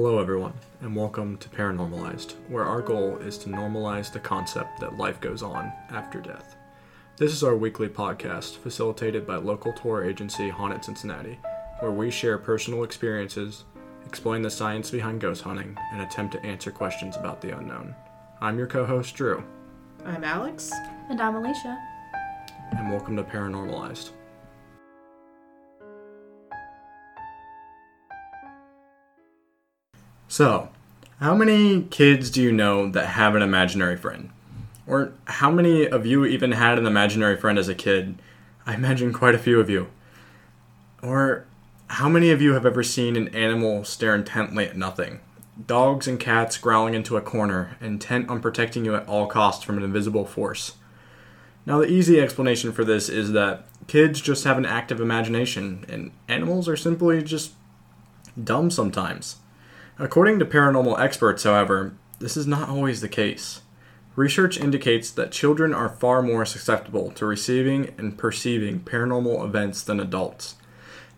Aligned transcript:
Hello, 0.00 0.20
everyone, 0.20 0.52
and 0.80 0.94
welcome 0.94 1.36
to 1.38 1.48
Paranormalized, 1.48 2.34
where 2.46 2.62
our 2.62 2.80
goal 2.80 3.16
is 3.16 3.36
to 3.38 3.48
normalize 3.48 4.12
the 4.12 4.20
concept 4.20 4.78
that 4.78 4.96
life 4.96 5.20
goes 5.20 5.42
on 5.42 5.72
after 5.90 6.20
death. 6.20 6.54
This 7.16 7.32
is 7.32 7.42
our 7.42 7.56
weekly 7.56 7.88
podcast 7.88 8.58
facilitated 8.58 9.26
by 9.26 9.34
local 9.34 9.72
tour 9.72 10.04
agency 10.04 10.50
Haunted 10.50 10.84
Cincinnati, 10.84 11.40
where 11.80 11.90
we 11.90 12.12
share 12.12 12.38
personal 12.38 12.84
experiences, 12.84 13.64
explain 14.06 14.40
the 14.40 14.50
science 14.50 14.88
behind 14.88 15.20
ghost 15.20 15.42
hunting, 15.42 15.76
and 15.92 16.00
attempt 16.00 16.32
to 16.34 16.46
answer 16.46 16.70
questions 16.70 17.16
about 17.16 17.40
the 17.40 17.58
unknown. 17.58 17.92
I'm 18.40 18.56
your 18.56 18.68
co 18.68 18.86
host, 18.86 19.16
Drew, 19.16 19.42
I'm 20.04 20.22
Alex. 20.22 20.70
And 21.10 21.20
I'm 21.20 21.34
Alicia. 21.34 21.76
and 22.70 22.88
welcome 22.88 23.16
to 23.16 23.24
Paranormalized. 23.24 24.10
So, 30.38 30.68
how 31.18 31.34
many 31.34 31.82
kids 31.82 32.30
do 32.30 32.40
you 32.40 32.52
know 32.52 32.88
that 32.90 33.06
have 33.06 33.34
an 33.34 33.42
imaginary 33.42 33.96
friend? 33.96 34.30
Or 34.86 35.12
how 35.24 35.50
many 35.50 35.84
of 35.88 36.06
you 36.06 36.24
even 36.26 36.52
had 36.52 36.78
an 36.78 36.86
imaginary 36.86 37.36
friend 37.36 37.58
as 37.58 37.68
a 37.68 37.74
kid? 37.74 38.22
I 38.64 38.76
imagine 38.76 39.12
quite 39.12 39.34
a 39.34 39.38
few 39.38 39.58
of 39.58 39.68
you. 39.68 39.88
Or 41.02 41.44
how 41.88 42.08
many 42.08 42.30
of 42.30 42.40
you 42.40 42.52
have 42.52 42.64
ever 42.64 42.84
seen 42.84 43.16
an 43.16 43.34
animal 43.34 43.82
stare 43.82 44.14
intently 44.14 44.64
at 44.64 44.76
nothing? 44.76 45.18
Dogs 45.66 46.06
and 46.06 46.20
cats 46.20 46.56
growling 46.56 46.94
into 46.94 47.16
a 47.16 47.20
corner, 47.20 47.76
intent 47.80 48.30
on 48.30 48.40
protecting 48.40 48.84
you 48.84 48.94
at 48.94 49.08
all 49.08 49.26
costs 49.26 49.64
from 49.64 49.76
an 49.76 49.82
invisible 49.82 50.24
force. 50.24 50.76
Now, 51.66 51.78
the 51.78 51.90
easy 51.90 52.20
explanation 52.20 52.70
for 52.70 52.84
this 52.84 53.08
is 53.08 53.32
that 53.32 53.66
kids 53.88 54.20
just 54.20 54.44
have 54.44 54.56
an 54.56 54.66
active 54.66 55.00
imagination, 55.00 55.84
and 55.88 56.12
animals 56.28 56.68
are 56.68 56.76
simply 56.76 57.24
just 57.24 57.54
dumb 58.40 58.70
sometimes. 58.70 59.38
According 60.00 60.38
to 60.38 60.44
paranormal 60.44 61.00
experts, 61.00 61.42
however, 61.42 61.92
this 62.20 62.36
is 62.36 62.46
not 62.46 62.68
always 62.68 63.00
the 63.00 63.08
case. 63.08 63.62
Research 64.14 64.58
indicates 64.58 65.10
that 65.10 65.32
children 65.32 65.74
are 65.74 65.88
far 65.88 66.22
more 66.22 66.44
susceptible 66.44 67.10
to 67.12 67.26
receiving 67.26 67.94
and 67.98 68.16
perceiving 68.16 68.80
paranormal 68.80 69.44
events 69.44 69.82
than 69.82 69.98
adults. 69.98 70.54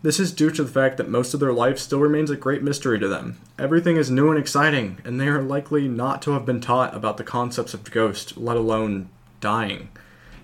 This 0.01 0.19
is 0.19 0.31
due 0.31 0.49
to 0.49 0.63
the 0.63 0.71
fact 0.71 0.97
that 0.97 1.09
most 1.09 1.35
of 1.35 1.39
their 1.39 1.53
life 1.53 1.77
still 1.77 1.99
remains 1.99 2.31
a 2.31 2.35
great 2.35 2.63
mystery 2.63 2.97
to 2.97 3.07
them. 3.07 3.39
Everything 3.59 3.97
is 3.97 4.09
new 4.09 4.31
and 4.31 4.39
exciting, 4.39 4.97
and 5.03 5.21
they 5.21 5.27
are 5.27 5.43
likely 5.43 5.87
not 5.87 6.23
to 6.23 6.31
have 6.31 6.45
been 6.45 6.59
taught 6.59 6.95
about 6.95 7.17
the 7.17 7.23
concepts 7.23 7.75
of 7.75 7.91
ghosts, 7.91 8.35
let 8.35 8.57
alone 8.57 9.09
dying. 9.41 9.89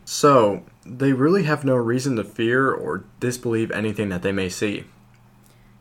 So, 0.06 0.64
they 0.86 1.12
really 1.12 1.44
have 1.44 1.66
no 1.66 1.76
reason 1.76 2.16
to 2.18 2.24
fear 2.24 2.72
or 2.72 3.04
disbelieve 3.20 3.72
anything 3.72 4.10
that 4.10 4.22
they 4.22 4.32
may 4.32 4.50
see. 4.50 4.86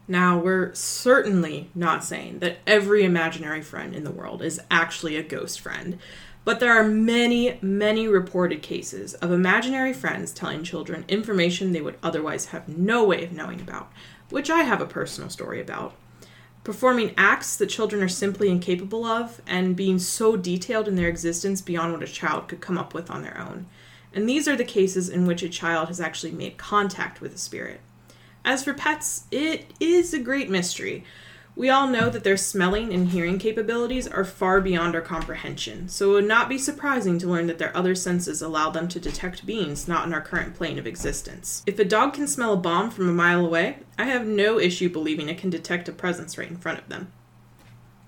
Now, 0.08 0.38
we're 0.38 0.72
certainly 0.74 1.70
not 1.74 2.04
saying 2.04 2.38
that 2.38 2.58
every 2.66 3.02
imaginary 3.02 3.62
friend 3.62 3.94
in 3.94 4.04
the 4.04 4.12
world 4.12 4.40
is 4.40 4.60
actually 4.70 5.16
a 5.16 5.22
ghost 5.22 5.60
friend, 5.60 5.98
but 6.44 6.60
there 6.60 6.72
are 6.72 6.84
many, 6.84 7.58
many 7.60 8.06
reported 8.06 8.62
cases 8.62 9.14
of 9.14 9.32
imaginary 9.32 9.92
friends 9.92 10.32
telling 10.32 10.62
children 10.62 11.04
information 11.08 11.72
they 11.72 11.80
would 11.80 11.98
otherwise 12.04 12.46
have 12.46 12.68
no 12.68 13.02
way 13.02 13.24
of 13.24 13.32
knowing 13.32 13.60
about, 13.60 13.90
which 14.30 14.48
I 14.48 14.62
have 14.62 14.80
a 14.80 14.86
personal 14.86 15.28
story 15.28 15.60
about. 15.60 15.94
Performing 16.62 17.12
acts 17.16 17.56
that 17.56 17.66
children 17.66 18.00
are 18.00 18.08
simply 18.08 18.48
incapable 18.48 19.04
of, 19.04 19.40
and 19.44 19.74
being 19.74 19.98
so 19.98 20.36
detailed 20.36 20.86
in 20.86 20.94
their 20.94 21.08
existence 21.08 21.60
beyond 21.60 21.92
what 21.92 22.02
a 22.04 22.06
child 22.06 22.46
could 22.46 22.60
come 22.60 22.78
up 22.78 22.94
with 22.94 23.10
on 23.10 23.22
their 23.22 23.38
own. 23.38 23.66
And 24.14 24.28
these 24.28 24.46
are 24.46 24.56
the 24.56 24.64
cases 24.64 25.08
in 25.08 25.26
which 25.26 25.42
a 25.42 25.48
child 25.48 25.88
has 25.88 26.00
actually 26.00 26.32
made 26.32 26.58
contact 26.58 27.20
with 27.20 27.34
a 27.34 27.38
spirit. 27.38 27.80
As 28.46 28.62
for 28.62 28.72
pets, 28.72 29.24
it 29.32 29.72
is 29.80 30.14
a 30.14 30.20
great 30.20 30.48
mystery. 30.48 31.02
We 31.56 31.68
all 31.68 31.88
know 31.88 32.08
that 32.10 32.22
their 32.22 32.36
smelling 32.36 32.92
and 32.92 33.08
hearing 33.08 33.40
capabilities 33.40 34.06
are 34.06 34.24
far 34.24 34.60
beyond 34.60 34.94
our 34.94 35.00
comprehension, 35.00 35.88
so 35.88 36.10
it 36.10 36.12
would 36.12 36.28
not 36.28 36.48
be 36.48 36.56
surprising 36.56 37.18
to 37.18 37.26
learn 37.26 37.48
that 37.48 37.58
their 37.58 37.76
other 37.76 37.96
senses 37.96 38.42
allow 38.42 38.70
them 38.70 38.86
to 38.86 39.00
detect 39.00 39.46
beings 39.46 39.88
not 39.88 40.06
in 40.06 40.14
our 40.14 40.20
current 40.20 40.54
plane 40.54 40.78
of 40.78 40.86
existence. 40.86 41.64
If 41.66 41.80
a 41.80 41.84
dog 41.84 42.14
can 42.14 42.28
smell 42.28 42.52
a 42.52 42.56
bomb 42.56 42.90
from 42.90 43.08
a 43.08 43.12
mile 43.12 43.44
away, 43.44 43.78
I 43.98 44.04
have 44.04 44.26
no 44.26 44.60
issue 44.60 44.90
believing 44.90 45.28
it 45.28 45.38
can 45.38 45.50
detect 45.50 45.88
a 45.88 45.92
presence 45.92 46.38
right 46.38 46.48
in 46.48 46.56
front 46.56 46.78
of 46.78 46.88
them. 46.88 47.10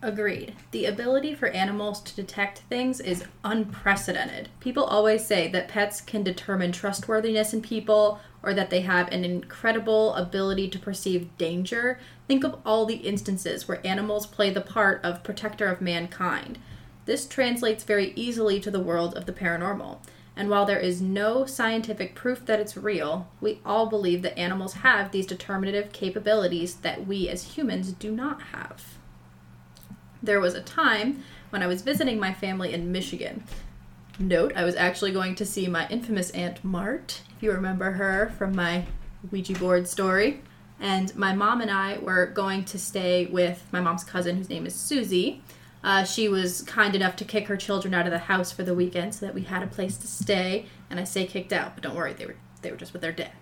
Agreed. 0.01 0.55
The 0.71 0.85
ability 0.85 1.35
for 1.35 1.49
animals 1.49 2.01
to 2.03 2.15
detect 2.15 2.61
things 2.71 3.01
is 3.01 3.25
unprecedented. 3.43 4.49
People 4.61 4.85
always 4.85 5.27
say 5.27 5.49
that 5.49 5.67
pets 5.67 6.01
can 6.01 6.23
determine 6.23 6.71
trustworthiness 6.71 7.53
in 7.53 7.63
people 7.63 8.21
or 8.41 8.55
that 8.55 8.71
they 8.71 8.83
have 8.83 9.09
an 9.09 9.25
incredible 9.25 10.15
ability 10.15 10.69
to 10.69 10.79
perceive 10.79 11.37
danger. 11.37 11.99
Think 12.29 12.45
of 12.45 12.59
all 12.65 12.87
the 12.87 12.97
instances 12.97 13.67
where 13.67 13.85
animals 13.85 14.25
play 14.25 14.51
the 14.51 14.61
part 14.61 15.05
of 15.05 15.25
protector 15.25 15.67
of 15.67 15.81
mankind. 15.81 16.59
This 17.05 17.27
translates 17.27 17.83
very 17.83 18.13
easily 18.15 18.61
to 18.61 18.71
the 18.71 18.79
world 18.79 19.17
of 19.17 19.27
the 19.27 19.33
paranormal. 19.33 19.99
And 20.37 20.49
while 20.49 20.65
there 20.65 20.79
is 20.79 21.03
no 21.03 21.45
scientific 21.45 22.15
proof 22.15 22.47
that 22.47 22.61
it's 22.61 22.77
real, 22.77 23.27
we 23.41 23.61
all 23.65 23.87
believe 23.87 24.23
that 24.23 24.39
animals 24.39 24.75
have 24.75 25.11
these 25.11 25.27
determinative 25.27 25.91
capabilities 25.91 26.77
that 26.77 27.09
we 27.09 27.29
as 27.29 27.57
humans 27.57 27.91
do 27.91 28.13
not 28.13 28.43
have. 28.53 28.98
There 30.23 30.41
was 30.41 30.55
a 30.55 30.61
time 30.61 31.23
when 31.51 31.63
I 31.63 31.67
was 31.67 31.83
visiting 31.83 32.19
my 32.19 32.33
family 32.33 32.73
in 32.73 32.93
Michigan. 32.93 33.45
Note, 34.19 34.53
I 34.57 34.65
was 34.65 34.75
actually 34.75 35.13
going 35.13 35.35
to 35.37 35.47
see 35.47 35.69
my 35.69 35.87
infamous 35.89 36.31
Aunt 36.31 36.63
Mart, 36.65 37.21
if 37.37 37.43
you 37.43 37.53
remember 37.53 37.93
her 37.93 38.33
from 38.37 38.55
my 38.55 38.85
Ouija 39.31 39.55
board 39.55 39.87
story. 39.87 40.43
And 40.81 41.15
my 41.17 41.35
mom 41.35 41.61
and 41.61 41.71
I 41.71 41.99
were 41.99 42.27
going 42.27 42.65
to 42.67 42.79
stay 42.79 43.27
with 43.27 43.65
my 43.73 43.81
mom's 43.81 44.05
cousin, 44.05 44.37
whose 44.37 44.49
name 44.49 44.67
is 44.67 44.75
Susie. 44.75 45.43
Uh, 45.83 46.05
she 46.05 46.29
was 46.29 46.63
kind 46.63 46.95
enough 46.95 47.17
to 47.17 47.25
kick 47.25 47.47
her 47.47 47.57
children 47.57 47.95
out 47.95 48.07
of 48.07 48.13
the 48.13 48.19
house 48.19 48.51
for 48.51 48.65
the 48.65 48.75
weekend 48.75 49.15
so 49.15 49.27
that 49.27 49.35
we 49.35 49.43
had 49.43 49.63
a 49.63 49.67
place 49.67 49.97
to 49.99 50.07
stay. 50.07 50.67
And 50.91 50.99
I 50.99 51.05
say 51.05 51.27
kicked 51.27 51.53
out, 51.53 51.75
but 51.75 51.85
don't 51.85 51.95
worry, 51.95 52.13
they 52.13 52.27
were 52.27 52.37
they 52.63 52.73
were 52.73 52.77
just 52.77 52.93
with 52.93 53.03
their 53.03 53.13
dad. 53.13 53.33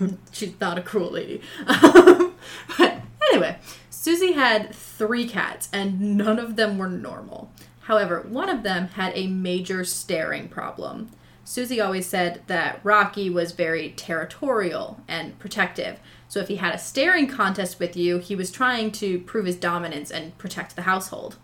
She's 0.32 0.58
not 0.60 0.78
a 0.78 0.82
cruel 0.82 1.10
lady. 1.10 1.42
but 1.66 3.02
anyway, 3.32 3.58
Susie 4.02 4.32
had 4.32 4.74
three 4.74 5.28
cats, 5.28 5.68
and 5.72 6.16
none 6.16 6.40
of 6.40 6.56
them 6.56 6.76
were 6.76 6.88
normal. 6.88 7.52
However, 7.82 8.26
one 8.28 8.48
of 8.48 8.64
them 8.64 8.88
had 8.88 9.12
a 9.14 9.28
major 9.28 9.84
staring 9.84 10.48
problem. 10.48 11.10
Susie 11.44 11.80
always 11.80 12.04
said 12.04 12.42
that 12.48 12.80
Rocky 12.82 13.30
was 13.30 13.52
very 13.52 13.90
territorial 13.90 15.00
and 15.06 15.38
protective. 15.38 16.00
So 16.26 16.40
if 16.40 16.48
he 16.48 16.56
had 16.56 16.74
a 16.74 16.78
staring 16.78 17.28
contest 17.28 17.78
with 17.78 17.96
you, 17.96 18.18
he 18.18 18.34
was 18.34 18.50
trying 18.50 18.90
to 18.90 19.20
prove 19.20 19.46
his 19.46 19.54
dominance 19.54 20.10
and 20.10 20.36
protect 20.36 20.74
the 20.74 20.82
household. 20.82 21.36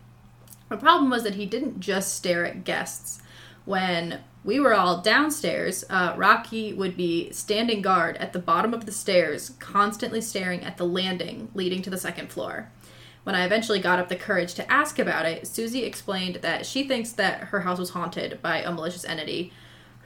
The 0.68 0.78
problem 0.78 1.10
was 1.10 1.22
that 1.22 1.36
he 1.36 1.46
didn't 1.46 1.78
just 1.78 2.16
stare 2.16 2.44
at 2.44 2.64
guests. 2.64 3.22
When 3.66 4.18
we 4.48 4.58
were 4.58 4.72
all 4.72 5.02
downstairs, 5.02 5.84
uh, 5.90 6.14
Rocky 6.16 6.72
would 6.72 6.96
be 6.96 7.30
standing 7.32 7.82
guard 7.82 8.16
at 8.16 8.32
the 8.32 8.38
bottom 8.38 8.72
of 8.72 8.86
the 8.86 8.92
stairs, 8.92 9.50
constantly 9.58 10.22
staring 10.22 10.64
at 10.64 10.78
the 10.78 10.86
landing 10.86 11.50
leading 11.52 11.82
to 11.82 11.90
the 11.90 11.98
second 11.98 12.32
floor. 12.32 12.70
When 13.24 13.34
I 13.34 13.44
eventually 13.44 13.78
got 13.78 13.98
up 13.98 14.08
the 14.08 14.16
courage 14.16 14.54
to 14.54 14.72
ask 14.72 14.98
about 14.98 15.26
it, 15.26 15.46
Susie 15.46 15.84
explained 15.84 16.36
that 16.36 16.64
she 16.64 16.88
thinks 16.88 17.12
that 17.12 17.40
her 17.48 17.60
house 17.60 17.78
was 17.78 17.90
haunted 17.90 18.40
by 18.40 18.62
a 18.62 18.72
malicious 18.72 19.04
entity 19.04 19.52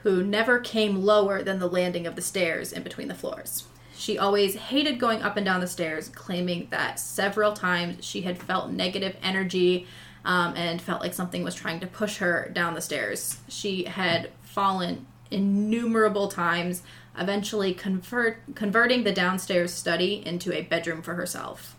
who 0.01 0.21
never 0.21 0.59
came 0.59 1.05
lower 1.05 1.41
than 1.41 1.59
the 1.59 1.69
landing 1.69 2.05
of 2.05 2.17
the 2.17 2.21
stairs 2.21 2.73
in 2.73 2.83
between 2.83 3.07
the 3.07 3.15
floors. 3.15 3.63
She 3.95 4.17
always 4.17 4.55
hated 4.55 4.99
going 4.99 5.21
up 5.21 5.37
and 5.37 5.45
down 5.45 5.61
the 5.61 5.67
stairs, 5.67 6.09
claiming 6.09 6.67
that 6.69 6.99
several 6.99 7.53
times 7.53 8.03
she 8.03 8.23
had 8.23 8.43
felt 8.43 8.71
negative 8.71 9.15
energy 9.23 9.87
um, 10.25 10.55
and 10.55 10.81
felt 10.81 11.01
like 11.01 11.13
something 11.13 11.43
was 11.43 11.55
trying 11.55 11.79
to 11.81 11.87
push 11.87 12.17
her 12.17 12.49
down 12.53 12.73
the 12.73 12.81
stairs. 12.81 13.37
She 13.47 13.85
had 13.85 14.29
fallen 14.41 15.05
innumerable 15.31 16.27
times, 16.27 16.83
eventually 17.17 17.73
convert, 17.73 18.55
converting 18.55 19.03
the 19.03 19.11
downstairs 19.11 19.73
study 19.73 20.23
into 20.25 20.53
a 20.53 20.61
bedroom 20.61 21.01
for 21.01 21.15
herself. 21.15 21.75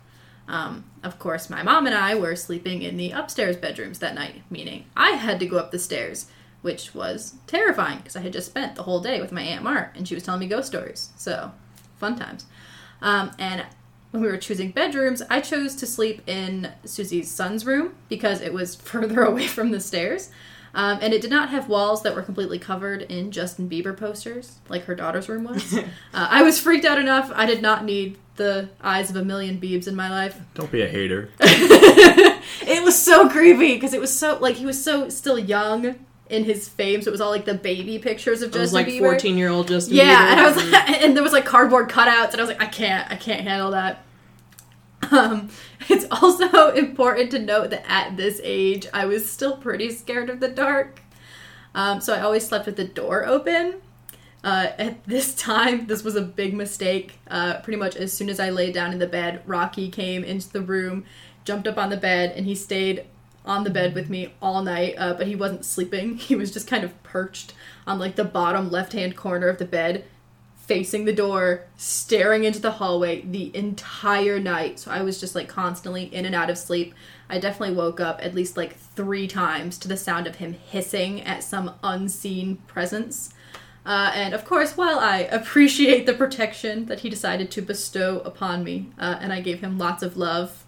Um, 0.47 0.85
of 1.03 1.19
course, 1.19 1.49
my 1.49 1.63
mom 1.63 1.87
and 1.87 1.95
I 1.95 2.15
were 2.15 2.37
sleeping 2.37 2.83
in 2.83 2.97
the 2.97 3.13
upstairs 3.13 3.57
bedrooms 3.57 4.01
that 4.01 4.15
night, 4.15 4.43
meaning 4.51 4.85
I 4.97 5.13
had 5.13 5.41
to 5.41 5.47
go 5.47 5.57
up 5.57 5.71
the 5.71 5.79
stairs, 5.79 6.27
which 6.61 6.95
was 6.95 7.37
terrifying 7.47 7.99
because 7.99 8.17
I 8.17 8.21
had 8.21 8.35
just 8.35 8.49
spent 8.49 8.75
the 8.75 8.83
whole 8.83 9.01
day 9.01 9.21
with 9.21 9.33
my 9.33 9.41
Aunt 9.41 9.65
Mart 9.65 9.93
and 9.97 10.07
she 10.07 10.15
was 10.15 10.23
telling 10.23 10.41
me 10.41 10.47
ghost 10.47 10.69
stories. 10.69 11.11
So, 11.17 11.53
fun 11.97 12.19
times. 12.19 12.45
Um, 13.01 13.31
and 13.39 13.65
when 14.15 14.23
we 14.23 14.29
were 14.29 14.37
choosing 14.37 14.71
bedrooms, 14.71 15.23
I 15.29 15.41
chose 15.41 15.75
to 15.75 15.89
sleep 15.89 16.23
in 16.29 16.71
Susie's 16.85 17.29
son's 17.29 17.67
room 17.67 17.97
because 18.09 18.41
it 18.41 18.53
was 18.53 18.75
further 18.93 19.25
away 19.25 19.49
from 19.49 19.73
the 19.73 19.81
stairs. 19.81 20.31
Um, 20.73 21.01
and 21.03 21.13
it 21.13 21.21
did 21.21 21.31
not 21.31 21.51
have 21.51 21.69
walls 21.69 22.05
that 22.05 22.15
were 22.15 22.23
completely 22.23 22.61
covered 22.61 23.03
in 23.03 23.33
Justin 23.33 23.69
Bieber 23.69 23.97
posters, 23.97 24.59
like 24.69 24.85
her 24.85 24.95
daughter's 24.95 25.29
room 25.29 25.43
was. 25.43 25.75
uh, 25.79 25.83
I 26.13 26.45
was 26.45 26.61
freaked 26.61 26.85
out 26.85 27.01
enough. 27.01 27.33
I 27.35 27.45
did 27.45 27.61
not 27.61 27.85
need 27.85 28.17
the 28.37 28.69
eyes 28.81 29.11
of 29.11 29.17
a 29.17 29.25
million 29.25 29.61
Biebs 29.61 29.89
in 29.89 29.97
my 29.97 30.09
life. 30.09 30.41
Don't 30.55 30.71
be 30.71 30.83
a 30.83 30.89
hater. 30.89 31.31
it 31.41 32.85
was 32.85 32.97
so 32.97 33.29
creepy 33.29 33.75
because 33.75 33.95
it 33.95 34.01
was 34.01 34.17
so 34.17 34.39
like 34.41 34.55
he 34.55 34.67
was 34.67 34.83
so 34.83 35.09
still 35.09 35.39
young 35.41 35.97
in 36.31 36.45
his 36.45 36.69
fame, 36.69 37.03
so 37.03 37.09
it 37.09 37.13
was 37.13 37.21
all 37.21 37.31
like 37.31 37.45
the 37.45 37.55
baby 37.55 37.99
pictures 37.99 38.41
of 38.43 38.55
It 38.55 38.59
was 38.59 38.73
Justin 38.73 38.87
like 38.87 38.87
Bieber. 38.95 39.11
14 39.11 39.37
year 39.39 39.51
old 39.51 39.69
Justin 39.69 39.95
Yeah, 39.97 40.05
Bieber. 40.27 40.31
and 40.33 40.41
I 40.41 40.47
was 40.47 40.57
like, 40.57 40.91
and 41.03 41.17
there 41.17 41.23
was 41.23 41.33
like 41.33 41.45
cardboard 41.45 41.89
cutouts, 41.91 42.31
and 42.33 42.37
I 42.41 42.45
was 42.45 42.49
like, 42.49 42.63
I 42.63 42.67
can't, 42.67 43.11
I 43.11 43.17
can't 43.17 43.43
handle 43.43 43.71
that. 43.73 44.05
Um, 45.11 45.51
it's 45.91 46.07
also 46.11 46.71
important 46.75 47.31
to 47.33 47.39
note 47.39 47.69
that 47.71 47.85
at 47.87 48.17
this 48.17 48.41
age, 48.43 48.87
I 48.95 49.05
was 49.05 49.31
still 49.31 49.55
pretty 49.59 49.91
scared 49.91 50.31
of 50.31 50.41
the 50.41 50.49
dark. 50.49 51.03
Um, 51.75 52.01
so 52.01 52.15
I 52.15 52.21
always 52.21 52.47
slept 52.49 52.65
with 52.65 52.77
the 52.77 52.87
door 52.87 53.27
open. 53.27 53.83
Uh, 54.43 54.69
at 54.79 55.05
this 55.05 55.35
time, 55.35 55.87
this 55.89 56.03
was 56.03 56.17
a 56.17 56.23
big 56.23 56.55
mistake. 56.55 57.19
Uh, 57.29 57.61
pretty 57.61 57.79
much 57.79 57.97
as 57.97 58.15
soon 58.15 58.31
as 58.31 58.41
I 58.41 58.49
laid 58.49 58.73
down 58.73 58.93
in 58.93 58.99
the 58.99 59.07
bed, 59.07 59.43
Rocky 59.47 59.91
came 59.91 60.25
into 60.25 60.51
the 60.51 60.63
room, 60.63 61.05
jumped 61.45 61.69
up 61.69 61.77
on 61.77 61.91
the 61.91 61.99
bed, 61.99 62.33
and 62.35 62.47
he 62.47 62.55
stayed 62.55 63.05
on 63.45 63.65
the 63.65 63.71
bed 63.71 63.95
with 63.95 64.09
me 64.09 64.33
all 64.41 64.63
night. 64.63 64.95
Uh, 64.97 65.15
but 65.15 65.27
he 65.27 65.37
wasn't 65.37 65.65
sleeping. 65.65 66.17
He 66.25 66.35
was 66.35 66.53
just 66.53 66.67
kind 66.67 66.85
of 66.85 67.03
perched 67.03 67.55
on 67.87 67.99
like 67.99 68.17
the 68.17 68.25
bottom 68.25 68.71
left-hand 68.71 69.17
corner 69.17 69.49
of 69.49 69.59
the 69.59 69.65
bed, 69.65 70.05
facing 70.57 71.05
the 71.05 71.13
door, 71.13 71.67
staring 71.77 72.45
into 72.45 72.59
the 72.59 72.73
hallway 72.73 73.21
the 73.23 73.55
entire 73.55 74.41
night. 74.41 74.81
So 74.81 74.91
I 74.91 75.03
was 75.03 75.21
just 75.21 75.35
like 75.35 75.49
constantly 75.49 76.05
in 76.05 76.25
and 76.25 76.35
out 76.35 76.51
of 76.51 76.57
sleep. 76.57 76.95
I 77.29 77.39
definitely 77.39 77.77
woke 77.77 78.01
up 78.01 78.21
at 78.23 78.35
least 78.35 78.57
like 78.57 78.77
three 78.77 79.27
times 79.27 79.79
to 79.79 79.89
the 79.89 79.97
sound 79.97 80.27
of 80.27 80.37
him 80.37 80.55
hissing 80.55 81.21
at 81.23 81.45
some 81.45 81.75
unseen 81.83 82.57
presence. 82.67 83.35
Uh, 83.87 84.11
and 84.15 84.33
of 84.33 84.47
course, 84.47 84.77
while 84.77 84.99
I 84.99 85.19
appreciate 85.31 86.07
the 86.07 86.15
protection 86.15 86.87
that 86.87 87.01
he 87.01 87.11
decided 87.11 87.51
to 87.51 87.63
bestow 87.63 88.21
upon 88.21 88.65
me, 88.65 88.91
uh, 88.99 89.19
and 89.21 89.33
I 89.33 89.41
gave 89.41 89.61
him 89.61 89.79
lots 89.79 90.03
of 90.03 90.17
love 90.17 90.64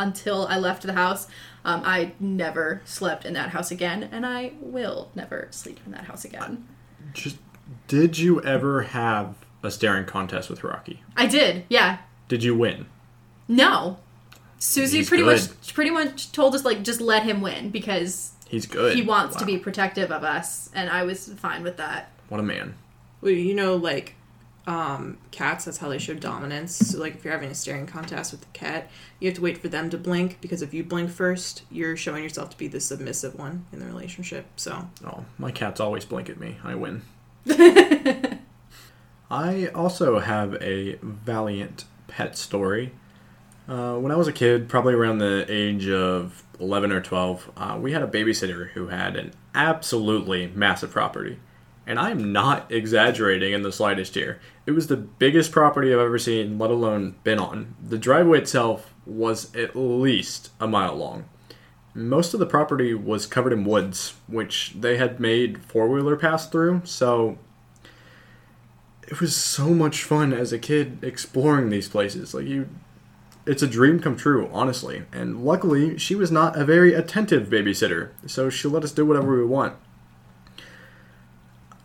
until 0.00 0.46
I 0.48 0.58
left 0.58 0.82
the 0.82 0.92
house, 0.94 1.26
um, 1.64 1.82
I 1.84 2.12
never 2.18 2.82
slept 2.84 3.24
in 3.24 3.32
that 3.34 3.50
house 3.50 3.70
again, 3.70 4.08
and 4.10 4.24
I 4.26 4.52
will 4.60 5.10
never 5.14 5.48
sleep 5.50 5.78
in 5.86 5.92
that 5.92 6.04
house 6.04 6.24
again. 6.24 6.66
Just 7.12 7.36
did 7.88 8.18
you 8.18 8.42
ever 8.42 8.82
have 8.82 9.34
a 9.62 9.70
staring 9.70 10.06
contest 10.06 10.48
with 10.50 10.64
Rocky? 10.64 11.02
I 11.16 11.26
did, 11.26 11.64
yeah. 11.68 11.98
Did 12.28 12.42
you 12.42 12.54
win? 12.56 12.86
No, 13.46 13.98
Susie 14.58 14.98
He's 14.98 15.08
pretty 15.08 15.24
good. 15.24 15.40
much 15.40 15.74
pretty 15.74 15.90
much 15.90 16.32
told 16.32 16.54
us 16.54 16.64
like 16.64 16.82
just 16.82 17.00
let 17.00 17.22
him 17.24 17.40
win 17.40 17.70
because 17.70 18.32
He's 18.48 18.66
good. 18.66 18.94
he 18.96 19.02
wants 19.02 19.36
to 19.36 19.44
be 19.44 19.58
protective 19.58 20.10
of 20.10 20.22
us, 20.24 20.70
and 20.74 20.88
I 20.90 21.02
was 21.04 21.28
fine 21.34 21.62
with 21.62 21.76
that. 21.78 22.10
What 22.28 22.40
a 22.40 22.42
man. 22.44 22.74
Well, 23.20 23.32
you 23.32 23.54
know, 23.54 23.76
like 23.76 24.14
um, 24.66 25.18
cats, 25.30 25.64
that's 25.64 25.78
how 25.78 25.88
they 25.88 25.98
show 25.98 26.14
dominance. 26.14 26.76
So, 26.76 26.98
like, 26.98 27.14
if 27.16 27.24
you're 27.24 27.32
having 27.32 27.50
a 27.50 27.54
staring 27.54 27.86
contest 27.86 28.32
with 28.32 28.42
the 28.42 28.46
cat, 28.52 28.90
you 29.18 29.28
have 29.28 29.36
to 29.36 29.42
wait 29.42 29.58
for 29.58 29.68
them 29.68 29.90
to 29.90 29.98
blink 29.98 30.38
because 30.40 30.62
if 30.62 30.74
you 30.74 30.84
blink 30.84 31.10
first, 31.10 31.62
you're 31.70 31.96
showing 31.96 32.22
yourself 32.22 32.50
to 32.50 32.56
be 32.56 32.68
the 32.68 32.80
submissive 32.80 33.38
one 33.38 33.66
in 33.72 33.78
the 33.78 33.86
relationship. 33.86 34.46
So, 34.56 34.88
Oh, 35.04 35.24
my 35.38 35.50
cats 35.50 35.80
always 35.80 36.04
blink 36.04 36.28
at 36.28 36.38
me. 36.38 36.58
I 36.62 36.74
win. 36.74 37.02
I 39.30 39.68
also 39.68 40.18
have 40.18 40.54
a 40.60 40.96
valiant 41.02 41.84
pet 42.08 42.36
story. 42.36 42.92
Uh, 43.68 43.96
when 43.96 44.10
I 44.10 44.16
was 44.16 44.26
a 44.26 44.32
kid, 44.32 44.68
probably 44.68 44.94
around 44.94 45.18
the 45.18 45.46
age 45.48 45.88
of 45.88 46.42
11 46.58 46.90
or 46.90 47.00
12, 47.00 47.50
uh, 47.56 47.78
we 47.80 47.92
had 47.92 48.02
a 48.02 48.08
babysitter 48.08 48.70
who 48.70 48.88
had 48.88 49.14
an 49.16 49.32
absolutely 49.54 50.48
massive 50.48 50.90
property. 50.90 51.38
And 51.86 51.98
I'm 51.98 52.32
not 52.32 52.70
exaggerating 52.70 53.52
in 53.52 53.62
the 53.62 53.72
slightest 53.72 54.14
here. 54.14 54.40
It 54.66 54.72
was 54.72 54.86
the 54.86 54.96
biggest 54.96 55.50
property 55.50 55.92
I've 55.92 56.00
ever 56.00 56.18
seen, 56.18 56.58
let 56.58 56.70
alone 56.70 57.16
been 57.24 57.38
on. 57.38 57.74
The 57.84 57.98
driveway 57.98 58.38
itself 58.38 58.94
was 59.06 59.54
at 59.56 59.74
least 59.74 60.50
a 60.60 60.68
mile 60.68 60.94
long. 60.94 61.24
Most 61.94 62.34
of 62.34 62.40
the 62.40 62.46
property 62.46 62.94
was 62.94 63.26
covered 63.26 63.52
in 63.52 63.64
woods, 63.64 64.14
which 64.28 64.74
they 64.78 64.96
had 64.96 65.18
made 65.18 65.64
four 65.64 65.88
wheeler 65.88 66.16
pass 66.16 66.48
through, 66.48 66.82
so 66.84 67.38
it 69.08 69.20
was 69.20 69.34
so 69.34 69.70
much 69.70 70.04
fun 70.04 70.32
as 70.32 70.52
a 70.52 70.58
kid 70.58 71.02
exploring 71.02 71.68
these 71.68 71.88
places. 71.88 72.32
Like 72.32 72.46
you 72.46 72.68
it's 73.46 73.62
a 73.62 73.66
dream 73.66 73.98
come 74.00 74.16
true, 74.16 74.48
honestly. 74.52 75.02
And 75.12 75.44
luckily, 75.44 75.98
she 75.98 76.14
was 76.14 76.30
not 76.30 76.56
a 76.56 76.64
very 76.64 76.94
attentive 76.94 77.48
babysitter, 77.48 78.10
so 78.26 78.50
she 78.50 78.68
let 78.68 78.84
us 78.84 78.92
do 78.92 79.04
whatever 79.06 79.36
we 79.36 79.44
want. 79.44 79.76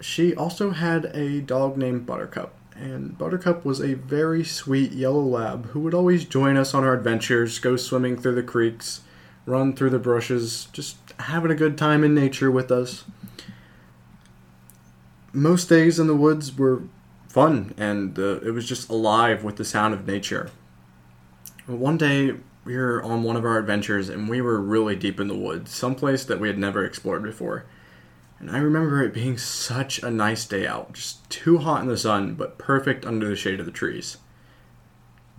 She 0.05 0.35
also 0.35 0.69
had 0.69 1.05
a 1.15 1.41
dog 1.41 1.77
named 1.77 2.05
Buttercup, 2.05 2.53
and 2.75 3.17
Buttercup 3.17 3.65
was 3.65 3.81
a 3.81 3.95
very 3.95 4.43
sweet 4.43 4.91
yellow 4.91 5.23
lab 5.23 5.65
who 5.71 5.79
would 5.79 5.95
always 5.95 6.25
join 6.25 6.57
us 6.57 6.75
on 6.75 6.83
our 6.83 6.93
adventures, 6.93 7.57
go 7.57 7.75
swimming 7.75 8.15
through 8.15 8.35
the 8.35 8.43
creeks, 8.43 9.01
run 9.47 9.75
through 9.75 9.89
the 9.89 9.99
brushes, 9.99 10.67
just 10.71 10.97
having 11.21 11.49
a 11.49 11.55
good 11.55 11.75
time 11.75 12.03
in 12.03 12.13
nature 12.13 12.51
with 12.51 12.71
us. 12.71 13.03
Most 15.33 15.69
days 15.69 15.99
in 15.99 16.05
the 16.05 16.15
woods 16.15 16.55
were 16.55 16.83
fun, 17.27 17.73
and 17.75 18.17
uh, 18.19 18.39
it 18.41 18.51
was 18.51 18.69
just 18.69 18.87
alive 18.89 19.43
with 19.43 19.55
the 19.55 19.65
sound 19.65 19.95
of 19.95 20.05
nature. 20.05 20.51
One 21.65 21.97
day, 21.97 22.35
we 22.63 22.77
were 22.77 23.01
on 23.01 23.23
one 23.23 23.35
of 23.35 23.43
our 23.43 23.57
adventures, 23.57 24.09
and 24.09 24.29
we 24.29 24.39
were 24.39 24.61
really 24.61 24.95
deep 24.95 25.19
in 25.19 25.27
the 25.27 25.35
woods, 25.35 25.73
someplace 25.73 26.23
that 26.25 26.39
we 26.39 26.47
had 26.47 26.59
never 26.59 26.85
explored 26.85 27.23
before. 27.23 27.65
And 28.39 28.51
I 28.51 28.57
remember 28.57 29.01
it 29.01 29.13
being 29.13 29.37
such 29.37 30.03
a 30.03 30.11
nice 30.11 30.45
day 30.45 30.67
out, 30.67 30.93
just 30.93 31.29
too 31.29 31.59
hot 31.59 31.81
in 31.81 31.87
the 31.87 31.97
sun, 31.97 32.35
but 32.35 32.57
perfect 32.57 33.05
under 33.05 33.27
the 33.27 33.35
shade 33.35 33.59
of 33.59 33.65
the 33.65 33.71
trees. 33.71 34.17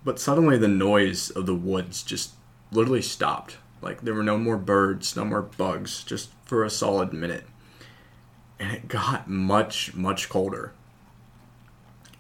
But 0.05 0.19
suddenly, 0.19 0.57
the 0.57 0.69
noise 0.69 1.31
of 1.31 1.47
the 1.47 1.55
woods 1.55 2.03
just 2.03 2.33
literally 2.73 3.03
stopped. 3.03 3.59
Like, 3.83 4.01
there 4.01 4.15
were 4.15 4.23
no 4.23 4.39
more 4.39 4.57
birds, 4.57 5.15
no 5.15 5.25
more 5.25 5.43
bugs, 5.43 6.03
just 6.05 6.31
for 6.45 6.65
a 6.65 6.71
solid 6.71 7.13
minute. 7.13 7.45
And 8.59 8.73
it 8.73 8.89
got 8.89 9.29
much, 9.29 9.95
much 9.95 10.29
colder 10.29 10.73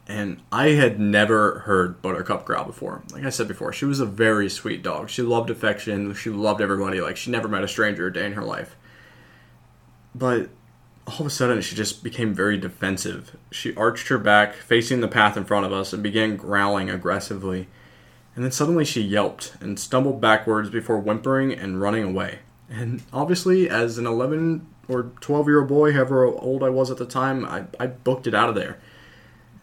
and 0.08 0.40
I 0.52 0.68
had 0.70 1.00
never 1.00 1.60
heard 1.60 2.00
Buttercup 2.00 2.44
growl 2.44 2.64
before. 2.64 3.02
Like 3.12 3.24
I 3.24 3.30
said 3.30 3.48
before, 3.48 3.72
she 3.72 3.84
was 3.84 3.98
a 3.98 4.06
very 4.06 4.48
sweet 4.48 4.82
dog. 4.82 5.10
She 5.10 5.22
loved 5.22 5.50
affection. 5.50 6.14
She 6.14 6.30
loved 6.30 6.60
everybody. 6.60 7.00
Like 7.00 7.16
she 7.16 7.30
never 7.30 7.48
met 7.48 7.64
a 7.64 7.68
stranger 7.68 8.06
a 8.06 8.12
day 8.12 8.26
in 8.26 8.34
her 8.34 8.44
life. 8.44 8.76
But 10.14 10.48
all 11.06 11.20
of 11.20 11.26
a 11.26 11.30
sudden, 11.30 11.60
she 11.60 11.76
just 11.76 12.02
became 12.02 12.34
very 12.34 12.58
defensive. 12.58 13.36
She 13.52 13.74
arched 13.76 14.08
her 14.08 14.18
back, 14.18 14.54
facing 14.54 15.00
the 15.00 15.08
path 15.08 15.36
in 15.36 15.44
front 15.44 15.64
of 15.64 15.72
us, 15.72 15.92
and 15.92 16.02
began 16.02 16.36
growling 16.36 16.90
aggressively. 16.90 17.68
And 18.34 18.44
then 18.44 18.52
suddenly 18.52 18.84
she 18.84 19.00
yelped 19.00 19.54
and 19.60 19.78
stumbled 19.78 20.20
backwards 20.20 20.68
before 20.68 20.98
whimpering 20.98 21.52
and 21.52 21.80
running 21.80 22.04
away. 22.04 22.40
And 22.68 23.02
obviously, 23.12 23.70
as 23.70 23.98
an 23.98 24.06
11 24.06 24.66
or 24.88 25.12
12 25.20 25.46
year 25.46 25.60
old 25.60 25.68
boy, 25.68 25.92
however 25.92 26.26
old 26.26 26.62
I 26.62 26.68
was 26.68 26.90
at 26.90 26.98
the 26.98 27.06
time, 27.06 27.44
I, 27.44 27.64
I 27.78 27.86
booked 27.86 28.26
it 28.26 28.34
out 28.34 28.48
of 28.48 28.54
there. 28.54 28.78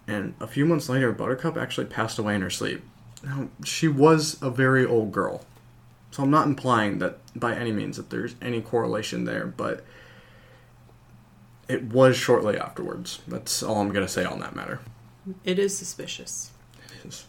And 0.08 0.34
a 0.40 0.48
few 0.48 0.66
months 0.66 0.90
later, 0.90 1.12
Buttercup 1.12 1.58
actually 1.58 1.88
passed 1.88 2.18
away 2.18 2.36
in 2.36 2.42
her 2.42 2.50
sleep. 2.50 2.84
Now, 3.24 3.50
she 3.64 3.88
was 3.88 4.42
a 4.42 4.50
very 4.50 4.86
old 4.86 5.12
girl. 5.12 5.46
So 6.12 6.24
I'm 6.24 6.32
not 6.32 6.48
implying 6.48 7.00
that 7.00 7.20
by 7.36 7.56
any 7.56 7.72
means 7.72 7.98
that 7.98 8.10
there's 8.10 8.36
any 8.42 8.62
correlation 8.62 9.26
there, 9.26 9.48
but 9.48 9.84
it 11.74 11.84
was 11.92 12.16
shortly 12.16 12.58
afterwards. 12.58 13.20
That's 13.28 13.64
all 13.64 13.82
I'm 13.82 13.92
going 13.92 14.06
to 14.06 14.12
say 14.12 14.24
on 14.24 14.40
that 14.42 14.56
matter. 14.56 14.80
it 15.44 15.58
is 15.58 15.76
suspicious. 15.76 16.52
It 16.86 17.08
is. 17.08 17.26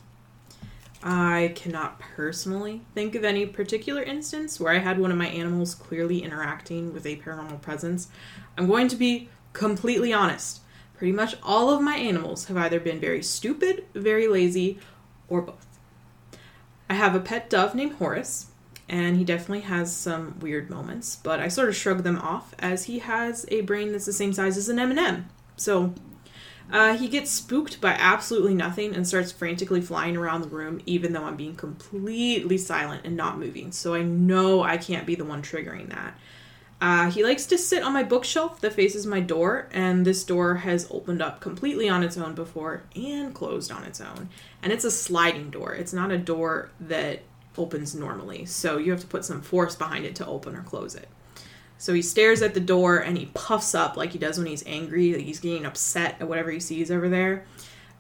I 1.03 1.53
cannot 1.55 1.99
personally 1.99 2.83
think 2.95 3.15
of 3.15 3.25
any 3.25 3.47
particular 3.47 4.03
instance 4.03 4.61
where 4.61 4.73
I 4.73 4.79
had 4.79 4.99
one 4.99 5.11
of 5.11 5.17
my 5.17 5.29
animals 5.29 5.75
clearly 5.75 6.23
interacting 6.23 6.93
with 6.93 7.07
a 7.07 7.17
paranormal 7.17 7.61
presence. 7.63 8.09
I'm 8.57 8.67
going 8.67 8.89
to 8.89 8.97
be 8.97 9.29
completely 9.53 10.13
honest. 10.13 10.61
Pretty 10.97 11.13
much 11.13 11.37
all 11.43 11.71
of 11.71 11.83
my 11.83 11.97
animals 11.97 12.47
have 12.47 12.57
either 12.57 12.81
been 12.81 13.01
very 13.01 13.23
stupid, 13.23 13.85
very 13.95 14.29
lazy, 14.29 14.79
or 15.29 15.43
both. 15.43 15.67
I 16.89 16.95
have 16.95 17.15
a 17.15 17.21
pet 17.21 17.51
dove 17.51 17.75
named 17.75 17.95
Horace, 17.95 18.47
and 18.89 19.17
he 19.17 19.25
definitely 19.25 19.63
has 19.63 19.95
some 19.95 20.39
weird 20.41 20.71
moments, 20.71 21.17
but 21.17 21.41
I 21.41 21.49
sort 21.49 21.69
of 21.69 21.77
shrug 21.77 22.03
them 22.03 22.19
off 22.19 22.55
as 22.59 22.85
he 22.85 22.99
has 23.01 23.47
a 23.49 23.63
brain 23.63 23.93
that's 23.93 24.07
the 24.07 24.13
same 24.13 24.33
size 24.33 24.57
as 24.57 24.69
an 24.69 24.79
M&M. 24.79 25.27
So, 25.57 25.95
uh, 26.73 26.97
he 26.97 27.09
gets 27.09 27.31
spooked 27.31 27.81
by 27.81 27.93
absolutely 27.93 28.55
nothing 28.55 28.95
and 28.95 29.07
starts 29.07 29.31
frantically 29.31 29.81
flying 29.81 30.17
around 30.17 30.41
the 30.41 30.49
room, 30.49 30.81
even 30.87 31.13
though 31.13 31.25
I'm 31.25 31.37
being 31.37 31.57
completely 31.57 32.59
silent 32.59 33.03
and 33.05 33.17
not 33.17 33.39
moving. 33.39 33.71
So 33.71 33.95
I 33.95 34.03
know 34.03 34.63
I 34.63 34.79
can't 34.79 35.07
be 35.07 35.15
the 35.15 35.25
one 35.25 35.43
triggering 35.43 35.91
that. 35.91 36.19
Uh, 36.81 37.11
he 37.11 37.23
likes 37.23 37.47
to 37.47 37.57
sit 37.57 37.83
on 37.83 37.93
my 37.93 38.03
bookshelf 38.03 38.61
that 38.61 38.73
faces 38.73 39.07
my 39.07 39.21
door, 39.21 39.69
and 39.73 40.05
this 40.05 40.25
door 40.25 40.57
has 40.57 40.89
opened 40.91 41.23
up 41.23 41.41
completely 41.41 41.89
on 41.89 42.03
its 42.03 42.19
own 42.19 42.35
before 42.35 42.83
and 42.97 43.35
closed 43.35 43.71
on 43.71 43.85
its 43.85 44.01
own. 44.01 44.29
And 44.63 44.73
it's 44.73 44.85
a 44.85 44.91
sliding 44.91 45.51
door, 45.51 45.75
it's 45.75 45.93
not 45.93 46.11
a 46.11 46.19
door 46.19 46.71
that 46.81 47.23
opens 47.57 47.95
normally. 47.95 48.45
So 48.45 48.79
you 48.79 48.91
have 48.91 49.01
to 49.01 49.07
put 49.07 49.25
some 49.25 49.43
force 49.43 49.75
behind 49.75 50.05
it 50.05 50.15
to 50.17 50.27
open 50.27 50.57
or 50.57 50.63
close 50.63 50.95
it. 50.95 51.09
So 51.79 51.93
he 51.93 52.03
stares 52.03 52.41
at 52.43 52.55
the 52.55 52.61
door 52.61 52.99
and 52.99 53.19
he 53.19 53.27
puffs 53.35 53.75
up 53.75 53.97
like 53.97 54.13
he 54.13 54.19
does 54.19 54.39
when 54.39 54.47
he's 54.47 54.65
angry, 54.67 55.13
like 55.13 55.25
he's 55.25 55.41
getting 55.41 55.67
upset 55.67 56.17
at 56.21 56.29
whatever 56.29 56.51
he 56.51 56.61
sees 56.61 56.91
over 56.91 57.09
there. 57.09 57.47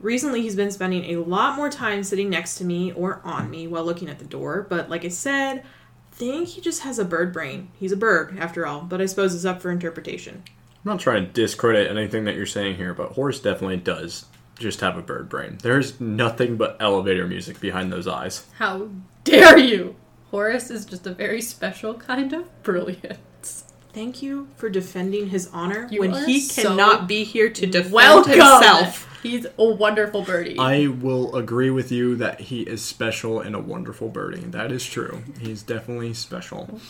Recently, 0.01 0.43
he's 0.43 0.57
been 0.57 0.71
spending 0.71 1.05
a 1.05 1.21
lot 1.23 1.57
more 1.57 1.71
time 1.71 2.03
sitting 2.03 2.29
next 2.29 2.57
to 2.57 2.65
me 2.65 2.93
or 2.93 3.21
on 3.25 3.51
me 3.51 3.67
while 3.67 3.85
looking 3.85 4.09
at 4.09 4.19
the 4.19 4.25
door, 4.25 4.67
but 4.69 4.91
like 4.91 5.05
I 5.05 5.09
said, 5.09 5.61
I 5.61 6.17
think 6.17 6.49
he 6.49 6.61
just 6.61 6.83
has 6.83 6.99
a 6.99 7.05
bird 7.05 7.33
brain. 7.33 7.69
He's 7.79 7.93
a 7.93 7.97
bird, 7.97 8.39
after 8.39 8.67
all, 8.67 8.83
but 8.83 9.01
I 9.01 9.07
suppose 9.07 9.35
it's 9.35 9.45
up 9.45 9.63
for 9.63 9.71
interpretation. 9.71 10.43
I'm 10.47 10.93
not 10.93 11.01
trying 11.01 11.27
to 11.27 11.33
discredit 11.33 11.91
anything 11.91 12.25
that 12.25 12.37
you're 12.37 12.47
saying 12.47 12.77
here, 12.77 12.93
but 12.93 13.13
Horace 13.13 13.41
definitely 13.41 13.79
does 13.79 14.27
just 14.59 14.81
have 14.81 14.97
a 14.97 15.03
bird 15.03 15.29
brain. 15.29 15.59
There's 15.63 16.01
nothing 16.01 16.57
but 16.57 16.77
elevator 16.81 17.27
music 17.27 17.61
behind 17.61 17.93
those 17.93 18.07
eyes. 18.07 18.47
How 18.59 18.91
dare 19.25 19.59
you? 19.59 19.97
Horace 20.31 20.71
is 20.71 20.85
just 20.85 21.07
a 21.07 21.15
very 21.15 21.41
special 21.41 21.95
kind 21.95 22.33
of 22.33 22.63
brilliance. 22.63 23.65
Thank 23.93 24.23
you 24.23 24.49
for 24.57 24.69
defending 24.69 25.29
his 25.29 25.49
honor 25.53 25.87
You 25.91 26.01
when 26.01 26.15
are 26.15 26.27
he 26.27 26.41
so 26.41 26.63
cannot 26.63 27.07
be 27.07 27.23
here 27.25 27.49
to 27.51 27.67
defend 27.67 27.93
Welcome. 27.95 28.33
himself. 28.33 29.09
He's 29.23 29.47
a 29.57 29.65
wonderful 29.65 30.23
birdie. 30.23 30.59
I 30.59 30.89
will 30.89 31.35
agree 31.37 31.71
with 31.71 31.91
you 31.93 32.17
that 32.17 32.41
he 32.41 32.63
is 32.63 32.85
special 32.85 33.41
and 33.41 33.55
a 33.55 33.61
wonderful 33.61 34.09
birdie. 34.09 34.41
That 34.41 34.71
is 34.73 34.85
true. 34.85 35.23
He's 35.41 35.63
definitely 35.63 36.13
special. 36.15 36.81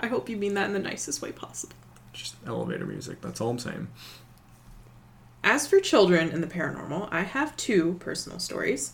I 0.00 0.06
hope 0.06 0.28
you 0.28 0.36
mean 0.36 0.54
that 0.54 0.66
in 0.66 0.72
the 0.72 0.78
nicest 0.78 1.20
way 1.20 1.30
possible. 1.30 1.76
Just 2.12 2.34
elevator 2.46 2.86
music. 2.86 3.20
That's 3.20 3.40
all 3.40 3.50
I'm 3.50 3.58
saying. 3.58 3.88
As 5.44 5.66
for 5.66 5.78
children 5.78 6.30
and 6.30 6.42
the 6.42 6.46
paranormal, 6.48 7.08
I 7.12 7.20
have 7.22 7.56
two 7.56 7.96
personal 8.00 8.38
stories. 8.38 8.92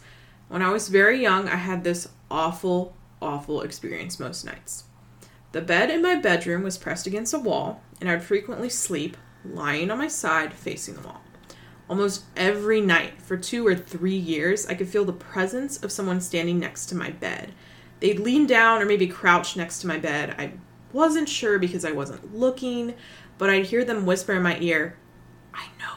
When 0.48 0.62
I 0.62 0.70
was 0.70 0.88
very 0.88 1.20
young, 1.20 1.48
I 1.48 1.56
had 1.56 1.82
this 1.82 2.08
awful, 2.30 2.96
awful 3.20 3.62
experience 3.62 4.20
most 4.20 4.44
nights. 4.44 4.84
The 5.52 5.60
bed 5.60 5.90
in 5.90 6.02
my 6.02 6.16
bedroom 6.16 6.62
was 6.62 6.78
pressed 6.78 7.06
against 7.06 7.34
a 7.34 7.38
wall, 7.38 7.82
and 8.00 8.10
I'd 8.10 8.22
frequently 8.22 8.68
sleep 8.68 9.16
lying 9.44 9.90
on 9.90 9.98
my 9.98 10.08
side 10.08 10.52
facing 10.52 10.94
the 10.94 11.00
wall. 11.00 11.20
Almost 11.88 12.24
every 12.36 12.80
night 12.80 13.22
for 13.22 13.36
two 13.36 13.66
or 13.66 13.74
three 13.74 14.16
years, 14.16 14.66
I 14.66 14.74
could 14.74 14.88
feel 14.88 15.04
the 15.04 15.12
presence 15.12 15.82
of 15.82 15.92
someone 15.92 16.20
standing 16.20 16.58
next 16.58 16.86
to 16.86 16.94
my 16.94 17.10
bed. 17.10 17.52
They'd 18.00 18.18
lean 18.18 18.46
down 18.46 18.82
or 18.82 18.86
maybe 18.86 19.06
crouch 19.06 19.56
next 19.56 19.80
to 19.80 19.86
my 19.86 19.98
bed. 19.98 20.34
I 20.38 20.52
wasn't 20.92 21.28
sure 21.28 21.58
because 21.58 21.84
I 21.84 21.92
wasn't 21.92 22.34
looking, 22.34 22.94
but 23.38 23.50
I'd 23.50 23.66
hear 23.66 23.84
them 23.84 24.06
whisper 24.06 24.32
in 24.32 24.42
my 24.42 24.58
ear, 24.60 24.96
I 25.54 25.66
know. 25.78 25.95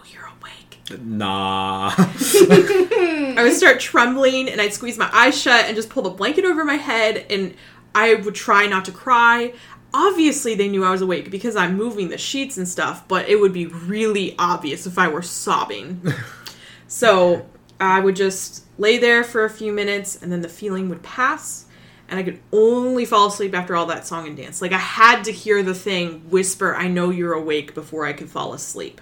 Nah. 0.98 1.94
I 1.98 3.40
would 3.40 3.54
start 3.54 3.80
trembling 3.80 4.50
and 4.50 4.60
I'd 4.60 4.74
squeeze 4.74 4.98
my 4.98 5.10
eyes 5.14 5.40
shut 5.40 5.66
and 5.66 5.76
just 5.76 5.90
pull 5.90 6.04
the 6.04 6.10
blanket 6.10 6.46
over 6.46 6.66
my 6.66 6.76
head 6.76 7.26
and 7.30 7.56
I 7.94 8.16
would 8.16 8.36
try 8.36 8.68
not 8.68 8.86
to 8.86 8.92
cry. 8.92 9.54
Obviously, 9.94 10.56
they 10.56 10.68
knew 10.68 10.84
I 10.84 10.92
was 10.92 11.02
awake 11.02 11.32
because 11.32 11.56
I'm 11.56 11.76
moving 11.76 12.10
the 12.10 12.18
sheets 12.18 12.58
and 12.58 12.68
stuff, 12.68 13.08
but 13.08 13.28
it 13.28 13.40
would 13.40 13.54
be 13.54 13.66
really 13.66 14.36
obvious 14.38 14.86
if 14.86 15.00
I 15.00 15.08
were 15.08 15.24
sobbing. 15.24 16.02
so 16.88 17.48
I 17.80 18.00
would 18.00 18.16
just 18.16 18.66
lay 18.78 18.98
there 18.98 19.24
for 19.24 19.46
a 19.46 19.50
few 19.50 19.72
minutes 19.72 20.22
and 20.22 20.32
then 20.32 20.42
the 20.42 20.50
feeling 20.50 20.90
would 20.90 21.02
pass 21.02 21.66
and 22.10 22.20
I 22.20 22.24
could 22.24 22.40
only 22.52 23.06
fall 23.06 23.28
asleep 23.28 23.54
after 23.54 23.76
all 23.76 23.86
that 23.88 24.08
song 24.08 24.28
and 24.28 24.36
dance. 24.36 24.62
Like 24.62 24.74
I 24.74 24.80
had 24.80 25.24
to 25.26 25.32
hear 25.32 25.62
the 25.64 25.76
thing 25.76 26.30
whisper, 26.30 26.76
I 26.76 26.88
know 26.88 27.10
you're 27.10 27.34
awake 27.34 27.74
before 27.74 28.06
I 28.06 28.14
could 28.14 28.30
fall 28.30 28.54
asleep. 28.54 29.00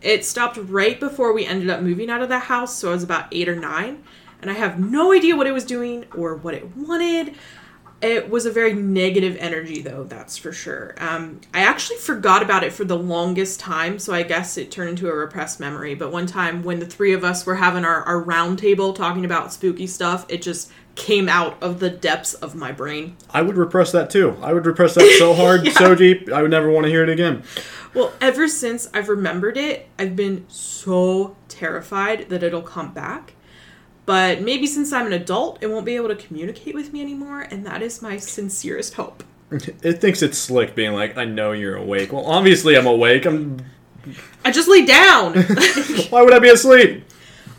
It 0.00 0.24
stopped 0.24 0.56
right 0.56 0.98
before 0.98 1.32
we 1.32 1.44
ended 1.44 1.68
up 1.68 1.82
moving 1.82 2.08
out 2.08 2.22
of 2.22 2.28
the 2.28 2.38
house, 2.38 2.76
so 2.76 2.88
I 2.88 2.94
was 2.94 3.02
about 3.02 3.26
eight 3.32 3.48
or 3.48 3.56
nine, 3.56 4.02
and 4.40 4.50
I 4.50 4.54
have 4.54 4.80
no 4.80 5.12
idea 5.12 5.36
what 5.36 5.46
it 5.46 5.52
was 5.52 5.64
doing 5.64 6.06
or 6.16 6.34
what 6.34 6.54
it 6.54 6.74
wanted. 6.74 7.34
It 8.02 8.30
was 8.30 8.46
a 8.46 8.50
very 8.50 8.72
negative 8.72 9.36
energy, 9.38 9.82
though, 9.82 10.04
that's 10.04 10.38
for 10.38 10.52
sure. 10.52 10.94
Um, 10.98 11.40
I 11.52 11.60
actually 11.60 11.98
forgot 11.98 12.42
about 12.42 12.64
it 12.64 12.72
for 12.72 12.84
the 12.84 12.96
longest 12.96 13.60
time, 13.60 13.98
so 13.98 14.14
I 14.14 14.22
guess 14.22 14.56
it 14.56 14.70
turned 14.70 14.90
into 14.90 15.08
a 15.08 15.14
repressed 15.14 15.60
memory. 15.60 15.94
But 15.94 16.10
one 16.10 16.26
time 16.26 16.62
when 16.62 16.78
the 16.78 16.86
three 16.86 17.12
of 17.12 17.24
us 17.24 17.44
were 17.44 17.56
having 17.56 17.84
our, 17.84 18.02
our 18.04 18.18
round 18.18 18.58
table 18.58 18.94
talking 18.94 19.26
about 19.26 19.52
spooky 19.52 19.86
stuff, 19.86 20.24
it 20.30 20.40
just 20.40 20.72
came 20.94 21.28
out 21.28 21.62
of 21.62 21.80
the 21.80 21.90
depths 21.90 22.34
of 22.34 22.54
my 22.54 22.72
brain. 22.72 23.16
I 23.30 23.42
would 23.42 23.56
repress 23.56 23.92
that 23.92 24.10
too. 24.10 24.36
I 24.42 24.52
would 24.52 24.66
repress 24.66 24.94
that 24.94 25.16
so 25.18 25.34
hard, 25.34 25.66
so 25.68 25.94
deep, 25.94 26.32
I 26.32 26.42
would 26.42 26.50
never 26.50 26.70
want 26.70 26.84
to 26.84 26.90
hear 26.90 27.02
it 27.02 27.08
again. 27.08 27.42
Well, 27.94 28.12
ever 28.20 28.48
since 28.48 28.88
I've 28.94 29.08
remembered 29.08 29.56
it, 29.56 29.88
I've 29.98 30.14
been 30.14 30.44
so 30.48 31.36
terrified 31.48 32.28
that 32.28 32.42
it'll 32.42 32.62
come 32.62 32.92
back. 32.92 33.34
But 34.10 34.42
maybe 34.42 34.66
since 34.66 34.92
I'm 34.92 35.06
an 35.06 35.12
adult, 35.12 35.58
it 35.60 35.68
won't 35.68 35.86
be 35.86 35.94
able 35.94 36.08
to 36.08 36.16
communicate 36.16 36.74
with 36.74 36.92
me 36.92 37.00
anymore, 37.00 37.42
and 37.42 37.64
that 37.64 37.80
is 37.80 38.02
my 38.02 38.16
sincerest 38.16 38.94
hope. 38.94 39.22
It 39.52 40.00
thinks 40.00 40.20
it's 40.20 40.36
slick 40.36 40.74
being 40.74 40.94
like, 40.94 41.16
I 41.16 41.24
know 41.24 41.52
you're 41.52 41.76
awake. 41.76 42.12
Well, 42.12 42.26
obviously 42.26 42.76
I'm 42.76 42.88
awake. 42.88 43.24
I'm. 43.24 43.64
I 44.44 44.50
just 44.50 44.68
lay 44.68 44.84
down. 44.84 45.34
Why 46.10 46.22
would 46.22 46.34
I 46.34 46.40
be 46.40 46.48
asleep? 46.48 47.04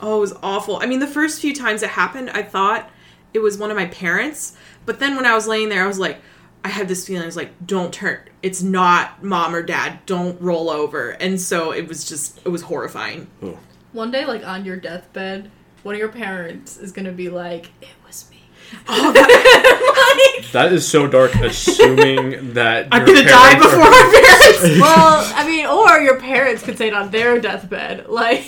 oh, 0.02 0.18
it 0.18 0.20
was 0.20 0.34
awful. 0.44 0.76
I 0.76 0.88
mean, 0.88 1.00
the 1.00 1.08
first 1.08 1.40
few 1.40 1.56
times 1.56 1.84
it 1.84 1.92
happened, 1.92 2.30
I 2.32 2.44
thought 2.44 2.90
it 3.34 3.40
was 3.40 3.58
one 3.58 3.72
of 3.72 3.78
my 3.78 3.86
parents, 3.86 4.58
but 4.86 5.00
then 5.00 5.16
when 5.16 5.26
I 5.26 5.34
was 5.34 5.48
laying 5.48 5.70
there, 5.70 5.86
I 5.86 5.88
was 5.88 6.00
like, 6.00 6.20
I 6.66 6.68
had 6.68 6.90
this 6.90 7.08
feeling. 7.08 7.24
I 7.24 7.28
was 7.28 7.38
like, 7.38 7.66
"Don't 7.66 7.94
turn. 7.94 8.20
It's 8.44 8.62
not 8.62 9.24
mom 9.24 9.56
or 9.56 9.64
dad. 9.64 10.00
Don't 10.06 10.42
roll 10.42 10.70
over." 10.70 11.12
And 11.12 11.40
so 11.40 11.72
it 11.72 11.88
was 11.88 12.04
just, 12.04 12.42
it 12.44 12.50
was 12.50 12.64
horrifying. 12.64 13.28
Oh. 13.42 13.58
One 13.94 14.12
day, 14.12 14.26
like 14.26 14.46
on 14.46 14.66
your 14.66 14.76
deathbed, 14.76 15.50
one 15.84 15.96
of 15.96 16.00
your 16.00 16.10
parents 16.10 16.78
is 16.78 16.92
gonna 16.92 17.12
be 17.12 17.30
like, 17.30 17.70
"It 17.82 17.90
was 18.06 18.26
me." 18.32 18.38
Oh, 18.88 19.12
that, 19.12 20.46
That 20.54 20.72
is 20.74 20.88
so 20.88 21.08
dark, 21.08 21.34
assuming 21.36 22.54
that 22.54 22.88
I'm 22.92 23.06
your 23.06 23.16
gonna 23.18 23.28
die 23.28 23.54
parents 23.56 23.66
are- 23.66 23.70
before 23.70 23.92
my 23.92 24.22
parents. 24.62 24.82
well, 24.82 25.32
I 25.36 25.46
mean, 25.48 25.66
or 25.66 26.00
your 26.00 26.20
parents 26.20 26.64
could 26.64 26.78
say 26.78 26.88
it 26.88 26.94
on 26.94 27.10
their 27.12 27.40
deathbed, 27.40 28.08
like. 28.08 28.44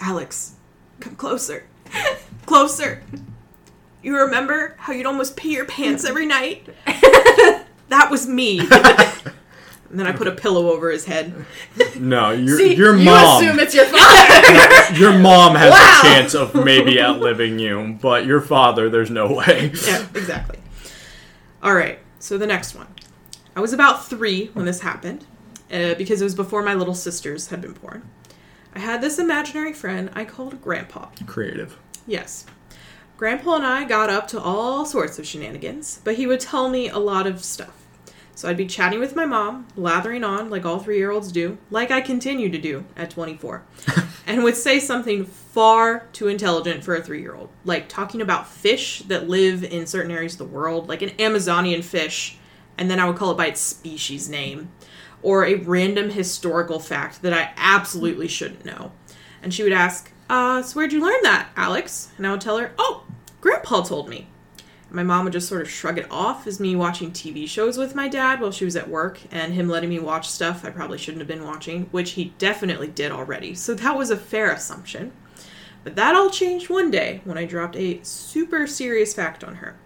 Alex, 0.00 0.52
come 1.00 1.16
closer. 1.16 1.64
Closer. 2.46 3.02
You 4.02 4.16
remember 4.18 4.74
how 4.78 4.92
you'd 4.92 5.06
almost 5.06 5.36
pee 5.36 5.54
your 5.54 5.64
pants 5.64 6.04
every 6.04 6.26
night? 6.26 6.66
that 7.88 8.10
was 8.10 8.26
me. 8.26 8.60
And 9.90 9.98
then 9.98 10.06
I 10.06 10.12
put 10.12 10.26
a 10.26 10.32
pillow 10.32 10.70
over 10.70 10.90
his 10.90 11.04
head. 11.06 11.46
No, 11.98 12.30
your 12.32 12.56
See, 12.58 12.74
your 12.74 12.96
you 12.96 13.10
assume 13.10 13.58
it's 13.58 13.74
your 13.74 13.86
father. 13.86 14.94
your 14.98 15.18
mom 15.18 15.54
has 15.56 15.70
Wow. 15.70 16.00
a 16.00 16.02
chance 16.06 16.34
of 16.34 16.54
maybe 16.54 17.00
outliving 17.00 17.58
you, 17.58 17.98
but 18.00 18.26
your 18.26 18.40
father, 18.40 18.88
there's 18.90 19.10
no 19.10 19.32
way. 19.32 19.70
Yeah, 19.86 20.06
exactly. 20.14 20.58
All 21.62 21.74
right, 21.74 21.98
so 22.18 22.38
the 22.38 22.46
next 22.46 22.74
one. 22.74 22.86
I 23.56 23.60
was 23.60 23.72
about 23.72 24.06
three 24.06 24.46
when 24.52 24.64
this 24.66 24.80
happened, 24.80 25.24
uh, 25.72 25.94
because 25.94 26.20
it 26.20 26.24
was 26.24 26.34
before 26.34 26.62
my 26.62 26.74
little 26.74 26.94
sisters 26.94 27.48
had 27.48 27.60
been 27.60 27.72
born. 27.72 28.08
I 28.74 28.78
had 28.80 29.00
this 29.00 29.18
imaginary 29.18 29.72
friend 29.72 30.10
I 30.14 30.24
called 30.24 30.60
Grandpa. 30.62 31.06
Creative. 31.26 31.76
Yes. 32.06 32.44
Grandpa 33.16 33.56
and 33.56 33.66
I 33.66 33.82
got 33.84 34.10
up 34.10 34.28
to 34.28 34.40
all 34.40 34.86
sorts 34.86 35.18
of 35.18 35.26
shenanigans, 35.26 36.00
but 36.04 36.14
he 36.14 36.26
would 36.28 36.38
tell 36.38 36.68
me 36.68 36.88
a 36.88 36.98
lot 36.98 37.26
of 37.26 37.42
stuff. 37.42 37.74
So 38.38 38.48
I'd 38.48 38.56
be 38.56 38.66
chatting 38.68 39.00
with 39.00 39.16
my 39.16 39.26
mom, 39.26 39.66
lathering 39.74 40.22
on 40.22 40.48
like 40.48 40.64
all 40.64 40.78
three 40.78 40.96
year 40.96 41.10
olds 41.10 41.32
do, 41.32 41.58
like 41.72 41.90
I 41.90 42.00
continue 42.00 42.48
to 42.48 42.56
do 42.56 42.84
at 42.96 43.10
24, 43.10 43.64
and 44.28 44.44
would 44.44 44.54
say 44.54 44.78
something 44.78 45.24
far 45.24 46.06
too 46.12 46.28
intelligent 46.28 46.84
for 46.84 46.94
a 46.94 47.02
three 47.02 47.20
year 47.20 47.34
old, 47.34 47.48
like 47.64 47.88
talking 47.88 48.20
about 48.20 48.46
fish 48.46 49.00
that 49.08 49.28
live 49.28 49.64
in 49.64 49.88
certain 49.88 50.12
areas 50.12 50.34
of 50.34 50.38
the 50.38 50.54
world, 50.54 50.88
like 50.88 51.02
an 51.02 51.20
Amazonian 51.20 51.82
fish, 51.82 52.38
and 52.78 52.88
then 52.88 53.00
I 53.00 53.06
would 53.06 53.16
call 53.16 53.32
it 53.32 53.36
by 53.36 53.46
its 53.46 53.60
species 53.60 54.28
name, 54.28 54.70
or 55.20 55.44
a 55.44 55.56
random 55.56 56.10
historical 56.10 56.78
fact 56.78 57.22
that 57.22 57.32
I 57.32 57.50
absolutely 57.56 58.28
shouldn't 58.28 58.64
know. 58.64 58.92
And 59.42 59.52
she 59.52 59.64
would 59.64 59.72
ask, 59.72 60.12
uh, 60.30 60.62
so 60.62 60.76
where'd 60.76 60.92
you 60.92 61.04
learn 61.04 61.22
that, 61.24 61.48
Alex? 61.56 62.12
And 62.16 62.24
I 62.24 62.30
would 62.30 62.40
tell 62.40 62.58
her, 62.58 62.70
oh, 62.78 63.02
Grandpa 63.40 63.82
told 63.82 64.08
me. 64.08 64.28
My 64.90 65.02
mom 65.02 65.24
would 65.24 65.34
just 65.34 65.48
sort 65.48 65.60
of 65.60 65.68
shrug 65.68 65.98
it 65.98 66.10
off 66.10 66.46
as 66.46 66.58
me 66.58 66.74
watching 66.74 67.10
TV 67.10 67.46
shows 67.46 67.76
with 67.76 67.94
my 67.94 68.08
dad 68.08 68.40
while 68.40 68.52
she 68.52 68.64
was 68.64 68.76
at 68.76 68.88
work 68.88 69.20
and 69.30 69.52
him 69.52 69.68
letting 69.68 69.90
me 69.90 69.98
watch 69.98 70.28
stuff 70.28 70.64
I 70.64 70.70
probably 70.70 70.96
shouldn't 70.96 71.20
have 71.20 71.28
been 71.28 71.44
watching, 71.44 71.84
which 71.90 72.12
he 72.12 72.32
definitely 72.38 72.88
did 72.88 73.12
already. 73.12 73.54
So 73.54 73.74
that 73.74 73.98
was 73.98 74.10
a 74.10 74.16
fair 74.16 74.50
assumption. 74.50 75.12
But 75.84 75.94
that 75.96 76.14
all 76.14 76.30
changed 76.30 76.70
one 76.70 76.90
day 76.90 77.20
when 77.24 77.36
I 77.36 77.44
dropped 77.44 77.76
a 77.76 78.02
super 78.02 78.66
serious 78.66 79.12
fact 79.12 79.44
on 79.44 79.56
her. 79.56 79.76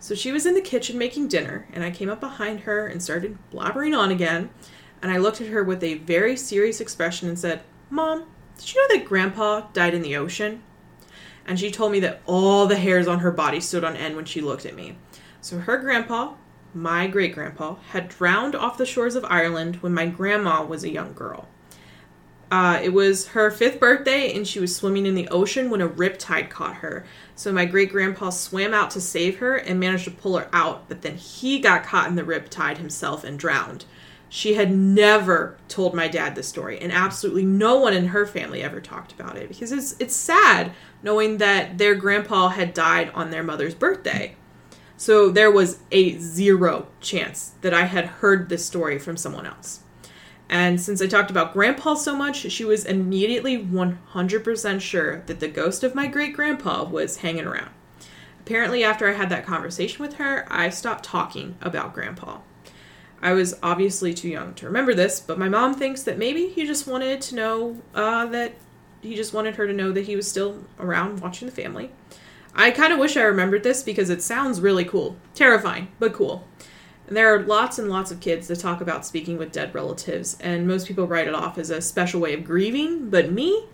So 0.00 0.14
she 0.14 0.32
was 0.32 0.46
in 0.46 0.54
the 0.54 0.60
kitchen 0.60 0.98
making 0.98 1.28
dinner, 1.28 1.66
and 1.72 1.82
I 1.84 1.90
came 1.90 2.10
up 2.10 2.20
behind 2.20 2.60
her 2.60 2.86
and 2.86 3.02
started 3.02 3.38
blabbering 3.52 3.96
on 3.96 4.10
again. 4.10 4.50
And 5.00 5.10
I 5.10 5.18
looked 5.18 5.40
at 5.40 5.48
her 5.48 5.62
with 5.62 5.82
a 5.82 5.94
very 5.94 6.36
serious 6.36 6.80
expression 6.80 7.28
and 7.28 7.38
said, 7.38 7.62
Mom, 7.90 8.24
did 8.58 8.74
you 8.74 8.80
know 8.80 8.96
that 8.96 9.06
Grandpa 9.06 9.62
died 9.72 9.94
in 9.94 10.02
the 10.02 10.16
ocean? 10.16 10.62
And 11.46 11.58
she 11.58 11.70
told 11.70 11.92
me 11.92 12.00
that 12.00 12.22
all 12.26 12.66
the 12.66 12.76
hairs 12.76 13.06
on 13.06 13.20
her 13.20 13.30
body 13.30 13.60
stood 13.60 13.84
on 13.84 13.96
end 13.96 14.16
when 14.16 14.24
she 14.24 14.40
looked 14.40 14.64
at 14.64 14.74
me. 14.74 14.96
So 15.40 15.58
her 15.58 15.76
grandpa, 15.76 16.34
my 16.72 17.06
great 17.06 17.34
grandpa, 17.34 17.76
had 17.90 18.08
drowned 18.08 18.54
off 18.54 18.78
the 18.78 18.86
shores 18.86 19.14
of 19.14 19.24
Ireland 19.26 19.76
when 19.76 19.92
my 19.92 20.06
grandma 20.06 20.64
was 20.64 20.84
a 20.84 20.90
young 20.90 21.12
girl. 21.12 21.48
Uh, 22.50 22.78
it 22.82 22.92
was 22.92 23.28
her 23.28 23.50
fifth 23.50 23.80
birthday, 23.80 24.32
and 24.34 24.46
she 24.46 24.60
was 24.60 24.76
swimming 24.76 25.06
in 25.06 25.14
the 25.14 25.28
ocean 25.28 25.70
when 25.70 25.80
a 25.80 25.88
riptide 25.88 26.50
caught 26.50 26.76
her. 26.76 27.04
So 27.34 27.52
my 27.52 27.64
great 27.64 27.90
grandpa 27.90 28.30
swam 28.30 28.72
out 28.72 28.90
to 28.92 29.00
save 29.00 29.38
her 29.38 29.56
and 29.56 29.80
managed 29.80 30.04
to 30.04 30.10
pull 30.10 30.38
her 30.38 30.48
out, 30.52 30.88
but 30.88 31.02
then 31.02 31.16
he 31.16 31.58
got 31.58 31.82
caught 31.82 32.08
in 32.08 32.14
the 32.14 32.22
riptide 32.22 32.78
himself 32.78 33.24
and 33.24 33.38
drowned. 33.38 33.86
She 34.28 34.54
had 34.54 34.72
never 34.74 35.56
told 35.68 35.94
my 35.94 36.08
dad 36.08 36.34
this 36.34 36.48
story, 36.48 36.78
and 36.80 36.92
absolutely 36.92 37.44
no 37.44 37.78
one 37.78 37.94
in 37.94 38.08
her 38.08 38.26
family 38.26 38.62
ever 38.62 38.80
talked 38.80 39.12
about 39.12 39.36
it 39.36 39.48
because 39.48 39.70
it's 39.70 39.94
it's 39.98 40.16
sad 40.16 40.72
knowing 41.02 41.38
that 41.38 41.78
their 41.78 41.94
grandpa 41.94 42.48
had 42.48 42.74
died 42.74 43.10
on 43.14 43.30
their 43.30 43.42
mother's 43.42 43.74
birthday. 43.74 44.36
So 44.96 45.28
there 45.30 45.50
was 45.50 45.80
a 45.90 46.16
zero 46.18 46.88
chance 47.00 47.52
that 47.60 47.74
I 47.74 47.84
had 47.84 48.06
heard 48.06 48.48
this 48.48 48.64
story 48.64 48.98
from 48.98 49.16
someone 49.16 49.46
else. 49.46 49.80
And 50.48 50.80
since 50.80 51.00
I 51.00 51.06
talked 51.06 51.30
about 51.30 51.52
Grandpa 51.52 51.94
so 51.94 52.14
much, 52.14 52.50
she 52.52 52.64
was 52.64 52.84
immediately 52.84 53.58
100% 53.58 54.80
sure 54.80 55.22
that 55.26 55.40
the 55.40 55.48
ghost 55.48 55.82
of 55.82 55.94
my 55.94 56.06
great 56.06 56.34
grandpa 56.34 56.84
was 56.84 57.18
hanging 57.18 57.46
around. 57.46 57.70
Apparently, 58.40 58.84
after 58.84 59.08
I 59.08 59.14
had 59.14 59.30
that 59.30 59.46
conversation 59.46 60.02
with 60.02 60.14
her, 60.14 60.46
I 60.50 60.68
stopped 60.68 61.04
talking 61.04 61.56
about 61.62 61.94
Grandpa. 61.94 62.40
I 63.24 63.32
was 63.32 63.56
obviously 63.62 64.12
too 64.12 64.28
young 64.28 64.52
to 64.54 64.66
remember 64.66 64.92
this, 64.92 65.18
but 65.18 65.38
my 65.38 65.48
mom 65.48 65.72
thinks 65.72 66.02
that 66.02 66.18
maybe 66.18 66.48
he 66.48 66.66
just 66.66 66.86
wanted 66.86 67.22
to 67.22 67.34
know 67.34 67.80
uh, 67.94 68.26
that 68.26 68.52
he 69.00 69.14
just 69.14 69.32
wanted 69.32 69.56
her 69.56 69.66
to 69.66 69.72
know 69.72 69.92
that 69.92 70.04
he 70.04 70.14
was 70.14 70.28
still 70.28 70.62
around 70.78 71.20
watching 71.20 71.48
the 71.48 71.54
family. 71.54 71.90
I 72.54 72.70
kind 72.70 72.92
of 72.92 72.98
wish 72.98 73.16
I 73.16 73.22
remembered 73.22 73.62
this 73.62 73.82
because 73.82 74.10
it 74.10 74.22
sounds 74.22 74.60
really 74.60 74.84
cool. 74.84 75.16
Terrifying, 75.34 75.88
but 75.98 76.12
cool. 76.12 76.46
And 77.06 77.16
there 77.16 77.34
are 77.34 77.42
lots 77.42 77.78
and 77.78 77.88
lots 77.88 78.10
of 78.10 78.20
kids 78.20 78.46
that 78.48 78.60
talk 78.60 78.82
about 78.82 79.06
speaking 79.06 79.38
with 79.38 79.52
dead 79.52 79.74
relatives, 79.74 80.36
and 80.40 80.68
most 80.68 80.86
people 80.86 81.06
write 81.06 81.26
it 81.26 81.34
off 81.34 81.56
as 81.56 81.70
a 81.70 81.80
special 81.80 82.20
way 82.20 82.34
of 82.34 82.44
grieving, 82.44 83.08
but 83.08 83.32
me? 83.32 83.68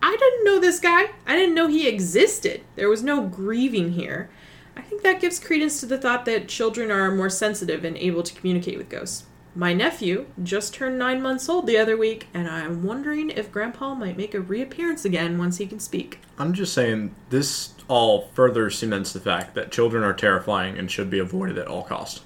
I 0.00 0.16
didn't 0.16 0.44
know 0.44 0.58
this 0.58 0.80
guy. 0.80 1.10
I 1.26 1.36
didn't 1.36 1.54
know 1.54 1.68
he 1.68 1.86
existed. 1.86 2.62
There 2.76 2.88
was 2.88 3.02
no 3.02 3.26
grieving 3.26 3.92
here. 3.92 4.30
I 4.76 4.82
think 4.82 5.02
that 5.02 5.20
gives 5.20 5.40
credence 5.40 5.80
to 5.80 5.86
the 5.86 5.98
thought 5.98 6.24
that 6.26 6.48
children 6.48 6.90
are 6.90 7.14
more 7.14 7.30
sensitive 7.30 7.84
and 7.84 7.96
able 7.96 8.22
to 8.22 8.34
communicate 8.34 8.76
with 8.76 8.88
ghosts. 8.88 9.24
My 9.54 9.72
nephew 9.72 10.26
just 10.42 10.74
turned 10.74 10.98
nine 10.98 11.22
months 11.22 11.48
old 11.48 11.66
the 11.66 11.78
other 11.78 11.96
week, 11.96 12.28
and 12.34 12.46
I'm 12.46 12.82
wondering 12.82 13.30
if 13.30 13.50
Grandpa 13.50 13.94
might 13.94 14.18
make 14.18 14.34
a 14.34 14.40
reappearance 14.40 15.06
again 15.06 15.38
once 15.38 15.56
he 15.56 15.66
can 15.66 15.80
speak. 15.80 16.20
I'm 16.38 16.52
just 16.52 16.74
saying 16.74 17.14
this 17.30 17.72
all 17.88 18.28
further 18.34 18.68
cements 18.68 19.14
the 19.14 19.20
fact 19.20 19.54
that 19.54 19.72
children 19.72 20.04
are 20.04 20.12
terrifying 20.12 20.76
and 20.78 20.90
should 20.90 21.08
be 21.08 21.18
avoided 21.18 21.56
at 21.56 21.68
all 21.68 21.84
costs. 21.84 22.20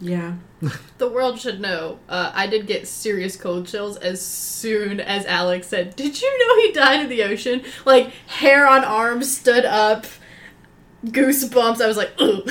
Yeah. 0.00 0.34
The 0.98 1.08
world 1.08 1.40
should 1.40 1.60
know. 1.60 1.98
Uh, 2.08 2.30
I 2.32 2.46
did 2.46 2.68
get 2.68 2.86
serious 2.86 3.36
cold 3.36 3.66
chills 3.66 3.96
as 3.96 4.24
soon 4.24 5.00
as 5.00 5.26
Alex 5.26 5.66
said, 5.66 5.96
Did 5.96 6.20
you 6.22 6.38
know 6.38 6.62
he 6.62 6.72
died 6.72 7.00
in 7.00 7.08
the 7.08 7.24
ocean? 7.24 7.62
Like, 7.84 8.10
hair 8.28 8.68
on 8.68 8.84
arms 8.84 9.36
stood 9.36 9.64
up, 9.64 10.06
goosebumps. 11.06 11.80
I 11.80 11.86
was 11.86 11.96
like, 11.96 12.12
Ugh. 12.18 12.50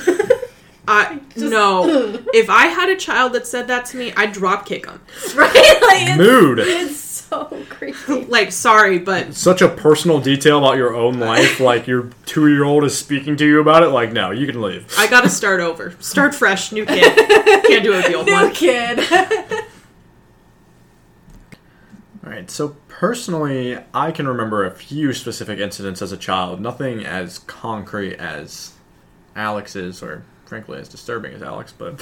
I 0.87 1.19
Just- 1.35 1.51
no. 1.51 2.19
if 2.33 2.49
I 2.49 2.67
had 2.67 2.89
a 2.89 2.95
child 2.95 3.33
that 3.33 3.45
said 3.47 3.67
that 3.67 3.85
to 3.87 3.97
me, 3.97 4.11
I'd 4.17 4.31
drop 4.33 4.65
kick 4.65 4.85
him. 4.87 4.99
right? 5.35 5.53
Like, 5.53 6.07
it's, 6.07 6.17
Mood. 6.17 6.59
it's 6.59 6.97
so 6.99 7.63
creepy. 7.69 8.25
Like, 8.25 8.51
sorry, 8.51 8.97
but 8.99 9.33
Such 9.33 9.61
a 9.61 9.69
personal 9.69 10.19
detail 10.19 10.57
about 10.57 10.75
your 10.77 10.93
own 10.95 11.19
life, 11.19 11.59
like 11.61 11.87
your 11.87 12.09
two 12.25 12.47
year 12.49 12.63
old 12.65 12.83
is 12.83 12.97
speaking 12.97 13.37
to 13.37 13.45
you 13.45 13.61
about 13.61 13.83
it. 13.83 13.89
Like, 13.89 14.11
no, 14.11 14.31
you 14.31 14.45
can 14.47 14.61
leave. 14.61 14.85
I 14.97 15.07
gotta 15.07 15.29
start 15.29 15.61
over. 15.61 15.93
Start 15.99 16.35
fresh, 16.35 16.71
new 16.71 16.85
kid. 16.85 17.15
Can't 17.67 17.83
do 17.83 17.93
it 17.93 17.97
with 17.97 18.07
the 18.07 18.15
old 18.15 18.25
New 18.25 18.33
one. 18.33 18.51
kid. 18.51 18.99
All 22.23 22.31
right, 22.31 22.51
so 22.51 22.75
personally, 22.87 23.79
I 23.95 24.11
can 24.11 24.27
remember 24.27 24.63
a 24.63 24.71
few 24.71 25.11
specific 25.11 25.57
incidents 25.57 26.03
as 26.03 26.11
a 26.11 26.17
child, 26.17 26.61
nothing 26.61 27.03
as 27.03 27.39
concrete 27.39 28.15
as 28.17 28.73
Alex's, 29.35 30.03
or 30.03 30.23
frankly, 30.45 30.77
as 30.77 30.87
disturbing 30.87 31.33
as 31.33 31.41
Alex. 31.41 31.73
But 31.75 31.99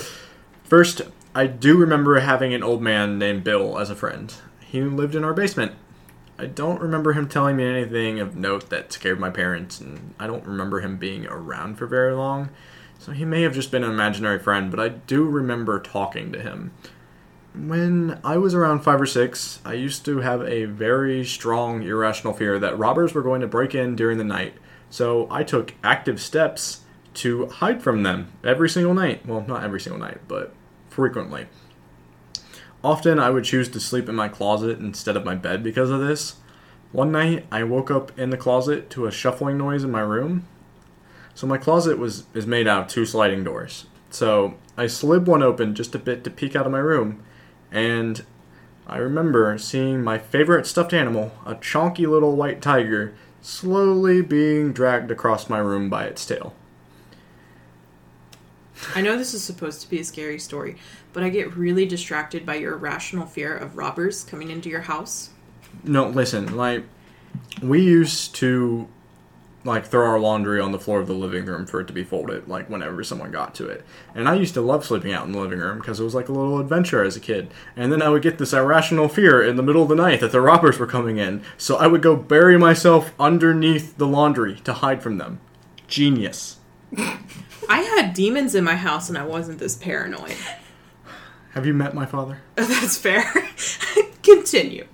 first, 0.65 1.03
I 1.33 1.47
do 1.47 1.77
remember 1.77 2.19
having 2.19 2.53
an 2.53 2.63
old 2.63 2.81
man 2.81 3.17
named 3.17 3.45
Bill 3.45 3.79
as 3.79 3.89
a 3.89 3.95
friend. 3.95 4.33
He 4.59 4.81
lived 4.81 5.15
in 5.15 5.23
our 5.23 5.33
basement. 5.33 5.71
I 6.38 6.47
don't 6.47 6.81
remember 6.81 7.13
him 7.13 7.29
telling 7.29 7.55
me 7.55 7.65
anything 7.65 8.19
of 8.19 8.35
note 8.35 8.69
that 8.69 8.91
scared 8.91 9.19
my 9.21 9.29
parents, 9.29 9.79
and 9.79 10.15
I 10.19 10.27
don't 10.27 10.45
remember 10.45 10.81
him 10.81 10.97
being 10.97 11.27
around 11.27 11.75
for 11.77 11.88
very 11.88 12.13
long. 12.13 12.49
So 12.97 13.13
he 13.13 13.23
may 13.23 13.43
have 13.43 13.53
just 13.53 13.71
been 13.71 13.85
an 13.85 13.91
imaginary 13.91 14.39
friend, 14.39 14.69
but 14.69 14.81
I 14.81 14.89
do 14.89 15.23
remember 15.23 15.79
talking 15.79 16.33
to 16.33 16.41
him. 16.41 16.71
When 17.55 18.19
I 18.23 18.37
was 18.37 18.53
around 18.53 18.81
five 18.81 19.01
or 19.01 19.05
six, 19.05 19.59
I 19.65 19.73
used 19.73 20.05
to 20.05 20.19
have 20.19 20.41
a 20.43 20.65
very 20.65 21.25
strong 21.25 21.83
irrational 21.83 22.33
fear 22.33 22.59
that 22.59 22.77
robbers 22.77 23.13
were 23.13 23.23
going 23.23 23.41
to 23.41 23.47
break 23.47 23.73
in 23.73 23.95
during 23.95 24.17
the 24.17 24.23
night. 24.23 24.53
So 24.89 25.27
I 25.31 25.43
took 25.43 25.73
active 25.83 26.21
steps 26.21 26.81
to 27.15 27.47
hide 27.47 27.81
from 27.81 28.03
them 28.03 28.31
every 28.43 28.69
single 28.69 28.93
night. 28.93 29.25
Well, 29.25 29.43
not 29.47 29.63
every 29.63 29.81
single 29.81 29.99
night, 29.99 30.19
but 30.27 30.53
frequently. 30.89 31.47
Often 32.83 33.19
I 33.19 33.29
would 33.29 33.43
choose 33.43 33.67
to 33.69 33.79
sleep 33.79 34.07
in 34.07 34.15
my 34.15 34.29
closet 34.29 34.79
instead 34.79 35.17
of 35.17 35.25
my 35.25 35.35
bed 35.35 35.63
because 35.63 35.89
of 35.89 35.99
this. 35.99 36.35
One 36.91 37.12
night 37.12 37.45
I 37.51 37.63
woke 37.63 37.91
up 37.91 38.17
in 38.17 38.29
the 38.29 38.38
closet 38.38 38.89
to 38.91 39.05
a 39.05 39.12
shuffling 39.12 39.57
noise 39.57 39.83
in 39.83 39.91
my 39.91 40.01
room. 40.01 40.47
So 41.35 41.45
my 41.45 41.57
closet 41.57 41.97
was 41.97 42.25
is 42.33 42.45
made 42.45 42.67
out 42.67 42.83
of 42.83 42.88
two 42.88 43.05
sliding 43.05 43.43
doors. 43.43 43.85
So 44.09 44.55
I 44.77 44.88
slid 44.88 45.27
one 45.27 45.43
open 45.43 45.75
just 45.75 45.93
a 45.93 45.99
bit 45.99 46.23
to 46.23 46.29
peek 46.29 46.55
out 46.55 46.65
of 46.65 46.71
my 46.71 46.79
room, 46.79 47.23
and 47.71 48.23
I 48.88 48.97
remember 48.97 49.58
seeing 49.58 50.03
my 50.03 50.17
favorite 50.17 50.65
stuffed 50.65 50.93
animal, 50.93 51.32
a 51.45 51.55
chonky 51.55 52.08
little 52.08 52.36
white 52.36 52.62
tiger, 52.62 53.13
slowly 53.41 54.21
being 54.21 54.73
dragged 54.73 55.12
across 55.12 55.49
my 55.49 55.60
room 55.60 55.89
by 55.89 56.05
its 56.05 56.25
tail. 56.25 56.53
I 58.95 59.01
know 59.01 59.17
this 59.17 59.34
is 59.34 59.43
supposed 59.43 59.82
to 59.82 59.89
be 59.89 59.99
a 59.99 60.03
scary 60.03 60.39
story, 60.39 60.77
but 61.13 61.21
I 61.23 61.29
get 61.29 61.55
really 61.55 61.86
distracted 61.86 62.45
by 62.45 62.55
your 62.55 62.73
irrational 62.73 63.25
fear 63.25 63.55
of 63.55 63.77
robbers 63.77 64.23
coming 64.23 64.49
into 64.49 64.69
your 64.69 64.82
house. 64.82 65.29
No, 65.84 66.08
listen, 66.08 66.55
like 66.55 66.86
we 67.62 67.82
used 67.82 68.36
to 68.36 68.88
like 69.65 69.86
throw 69.86 70.08
our 70.08 70.19
laundry 70.19 70.60
on 70.60 70.72
the 70.72 70.80
floor 70.80 71.00
of 71.00 71.08
the 71.08 71.13
living 71.13 71.45
room 71.45 71.65
for 71.65 71.82
it 71.82 71.88
to 71.88 71.93
be 71.93 72.04
folded 72.04 72.48
like 72.48 72.69
whenever 72.69 73.04
someone 73.04 73.32
got 73.32 73.54
to 73.56 73.67
it. 73.67 73.86
And 74.15 74.28
I 74.30 74.36
used 74.36 74.54
to 74.54 74.62
love 74.62 74.86
sleeping 74.86 75.13
out 75.13 75.26
in 75.26 75.34
the 75.34 75.39
living 75.39 75.60
room 75.60 75.80
because 75.80 76.00
it 76.00 76.04
was 76.04 76.15
like 76.15 76.30
a 76.30 76.34
little 76.34 76.60
adventure 76.60 77.04
as 77.04 77.15
a 77.15 77.19
kid. 77.19 77.52
And 77.76 77.91
then 77.91 78.02
I 78.02 78.10
would 78.10 78.22
get 78.22 78.38
this 78.38 78.54
irrational 78.54 79.10
fear 79.10 79.43
in 79.43 79.58
the 79.58 79.63
middle 79.63 79.84
of 79.84 79.89
the 79.89 79.95
night 79.95 80.22
that 80.22 80.32
the 80.32 80.41
robbers 80.41 80.80
were 80.80 80.88
coming 80.88 81.17
in. 81.17 81.43
So 81.58 81.76
I 81.76 81.88
would 81.88 82.02
go 82.02 82.15
bury 82.15 82.58
myself 82.58 83.13
underneath 83.19 83.98
the 83.98 84.08
laundry 84.08 84.56
to 84.62 84.74
hide 84.74 85.04
from 85.04 85.17
them. 85.17 85.41
Genius. 85.88 86.58
I 86.98 87.82
had 87.82 88.13
demons 88.13 88.56
in 88.56 88.63
my 88.63 88.76
house 88.76 89.10
and 89.10 89.17
I 89.17 89.26
wasn't 89.26 89.60
this 89.60 89.76
paranoid. 89.76 90.38
Have 91.52 91.65
you 91.65 91.74
met 91.74 91.93
my 91.93 92.06
father? 92.06 92.41
That's 92.56 92.98
fair. 92.98 93.32
Continue. 94.24 94.88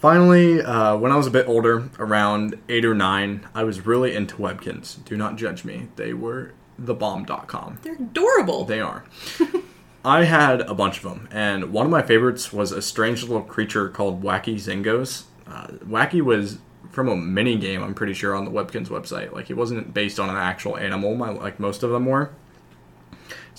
Finally, 0.00 0.62
uh, 0.62 0.96
when 0.96 1.12
I 1.12 1.16
was 1.16 1.26
a 1.26 1.30
bit 1.30 1.46
older, 1.46 1.90
around 1.98 2.58
eight 2.70 2.86
or 2.86 2.94
nine, 2.94 3.46
I 3.54 3.64
was 3.64 3.84
really 3.84 4.14
into 4.14 4.36
Webkinz. 4.36 5.04
Do 5.04 5.14
not 5.14 5.36
judge 5.36 5.62
me. 5.62 5.88
They 5.96 6.14
were 6.14 6.54
thebomb.com. 6.80 7.80
They're 7.82 7.96
adorable. 7.96 8.64
They 8.64 8.80
are. 8.80 9.04
I 10.04 10.24
had 10.24 10.62
a 10.62 10.72
bunch 10.72 10.96
of 10.96 11.02
them, 11.02 11.28
and 11.30 11.70
one 11.70 11.84
of 11.84 11.92
my 11.92 12.00
favorites 12.00 12.50
was 12.50 12.72
a 12.72 12.80
strange 12.80 13.22
little 13.22 13.42
creature 13.42 13.90
called 13.90 14.22
Wacky 14.22 14.54
Zingoz. 14.54 15.24
Uh, 15.46 15.66
Wacky 15.84 16.22
was 16.22 16.58
from 16.90 17.08
a 17.08 17.14
mini 17.14 17.56
game, 17.56 17.82
I'm 17.82 17.92
pretty 17.92 18.14
sure, 18.14 18.34
on 18.34 18.46
the 18.46 18.50
Webkinz 18.50 18.88
website. 18.88 19.32
Like, 19.34 19.48
he 19.48 19.54
wasn't 19.54 19.92
based 19.92 20.18
on 20.18 20.30
an 20.30 20.36
actual 20.36 20.78
animal, 20.78 21.14
my, 21.14 21.28
like 21.28 21.60
most 21.60 21.82
of 21.82 21.90
them 21.90 22.06
were. 22.06 22.30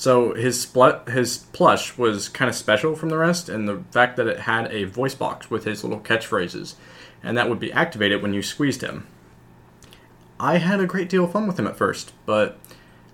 So 0.02 0.34
his 0.34 0.66
spl- 0.66 1.08
his 1.10 1.38
plush 1.54 1.96
was 1.96 2.28
kind 2.28 2.50
of 2.50 2.56
special 2.56 2.96
from 2.96 3.10
the 3.10 3.20
rest, 3.20 3.50
and 3.50 3.68
the 3.68 3.84
fact 3.92 4.18
that 4.18 4.26
it 4.26 4.40
had 4.40 4.66
a 4.72 4.86
voice 4.86 5.14
box 5.14 5.52
with 5.52 5.66
his 5.66 5.84
little 5.84 6.00
catchphrases, 6.00 6.74
and 7.22 7.38
that 7.38 7.48
would 7.48 7.60
be 7.60 7.72
activated 7.72 8.20
when 8.20 8.34
you 8.34 8.42
squeezed 8.42 8.82
him. 8.82 9.06
I 10.40 10.58
had 10.58 10.80
a 10.80 10.88
great 10.88 11.08
deal 11.08 11.26
of 11.26 11.34
fun 11.34 11.46
with 11.46 11.60
him 11.60 11.68
at 11.68 11.78
first, 11.78 12.14
but 12.26 12.58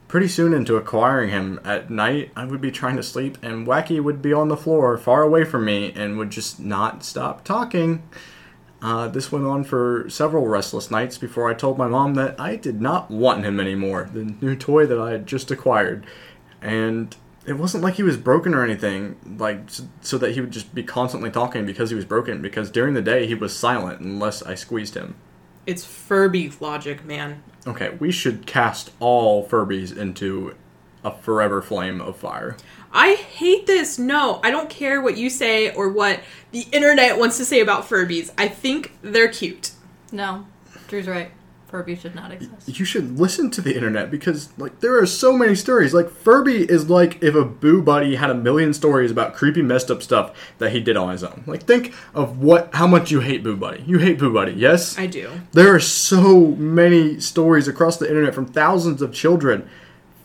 pretty 0.08 0.30
soon 0.30 0.54
into 0.54 0.78
acquiring 0.78 1.30
him 1.30 1.60
at 1.66 1.90
night, 1.90 2.32
I 2.38 2.46
would 2.46 2.62
be 2.62 2.72
trying 2.72 2.96
to 2.96 3.04
sleep, 3.04 3.38
and 3.42 3.68
Wacky 3.68 4.02
would 4.02 4.22
be 4.22 4.32
on 4.32 4.48
the 4.48 4.56
floor 4.56 4.98
far 4.98 5.24
away 5.24 5.44
from 5.44 5.66
me 5.66 5.92
and 5.94 6.18
would 6.18 6.30
just 6.30 6.58
not 6.58 7.04
stop 7.04 7.44
talking. 7.44 8.02
Uh, 8.82 9.10
this 9.10 9.30
went 9.30 9.44
on 9.44 9.66
for 9.66 10.10
several 10.10 10.48
restless 10.48 10.90
nights 10.90 11.18
before 11.18 11.50
I 11.50 11.54
told 11.54 11.78
my 11.78 11.88
mom 11.88 12.14
that 12.14 12.40
I 12.40 12.56
did 12.56 12.80
not 12.80 13.12
want 13.12 13.44
him 13.44 13.60
anymore, 13.60 14.10
the 14.14 14.24
new 14.40 14.56
toy 14.56 14.86
that 14.86 15.00
I 15.02 15.12
had 15.12 15.28
just 15.28 15.52
acquired. 15.52 16.06
And 16.68 17.16
it 17.46 17.54
wasn't 17.54 17.84
like 17.84 17.96
he 17.96 18.04
was 18.04 18.18
broken 18.18 18.54
or 18.54 18.64
anything, 18.64 19.16
like 19.38 19.70
so 20.02 20.18
that 20.18 20.32
he 20.32 20.42
would 20.42 20.52
just 20.52 20.76
be 20.76 20.84
constantly 20.84 21.32
talking 21.32 21.66
because 21.66 21.90
he 21.90 21.96
was 21.96 22.06
broken. 22.06 22.42
Because 22.42 22.70
during 22.70 22.94
the 22.94 23.02
day 23.02 23.26
he 23.26 23.36
was 23.36 23.56
silent 23.56 24.02
unless 24.02 24.44
I 24.44 24.56
squeezed 24.56 24.96
him. 24.96 25.16
It's 25.66 25.84
Furby 25.84 26.52
logic, 26.60 27.06
man. 27.06 27.44
Okay, 27.66 27.90
we 28.00 28.12
should 28.12 28.46
cast 28.46 28.92
all 29.00 29.48
Furbies 29.48 29.96
into 29.96 30.56
a 31.04 31.12
forever 31.12 31.62
flame 31.62 32.02
of 32.02 32.18
fire. 32.18 32.58
I 32.92 33.16
hate 33.16 33.68
this. 33.68 34.00
No, 34.00 34.40
I 34.44 34.52
don't 34.52 34.70
care 34.70 35.02
what 35.02 35.18
you 35.18 35.30
say 35.30 35.74
or 35.74 35.90
what 35.90 36.22
the 36.52 36.66
internet 36.72 37.18
wants 37.20 37.38
to 37.38 37.46
say 37.46 37.60
about 37.60 37.84
Furbies. 37.84 38.32
I 38.38 38.48
think 38.48 38.98
they're 39.02 39.28
cute. 39.28 39.72
No, 40.12 40.46
Drew's 40.88 41.08
right. 41.08 41.32
Furby 41.68 41.96
should 41.96 42.16
not 42.16 42.32
exist. 42.32 42.80
You 42.80 42.86
should 42.86 43.20
listen 43.20 43.52
to 43.52 43.62
the 43.62 43.76
internet 43.76 44.10
because 44.10 44.50
like 44.58 44.80
there 44.80 44.98
are 44.98 45.06
so 45.06 45.38
many 45.38 45.54
stories. 45.54 45.94
Like 45.94 46.10
Furby 46.10 46.64
is 46.70 46.90
like 46.90 47.22
if 47.22 47.36
a 47.36 47.44
Boo 47.44 47.82
Buddy 47.82 48.16
had 48.16 48.30
a 48.30 48.34
million 48.34 48.74
stories 48.74 49.12
about 49.12 49.34
creepy 49.34 49.62
messed 49.62 49.92
up 49.92 50.02
stuff 50.02 50.36
that 50.60 50.72
he 50.72 50.80
did 50.80 50.96
on 50.96 51.12
his 51.12 51.26
own. 51.26 51.44
Like 51.46 51.64
think 51.64 51.94
of 52.14 52.40
what 52.40 52.74
how 52.74 52.88
much 52.88 53.12
you 53.12 53.20
hate 53.20 53.44
Boo 53.44 53.58
Buddy. 53.58 53.84
You 53.86 54.00
hate 54.00 54.18
Boo 54.18 54.34
Buddy, 54.34 54.54
yes? 54.54 54.98
I 54.98 55.08
do. 55.08 55.30
There 55.52 55.76
are 55.76 55.80
so 55.80 56.48
many 56.52 57.20
stories 57.20 57.68
across 57.68 57.98
the 57.98 58.08
internet 58.08 58.34
from 58.34 58.46
thousands 58.46 59.02
of 59.02 59.14
children. 59.14 59.70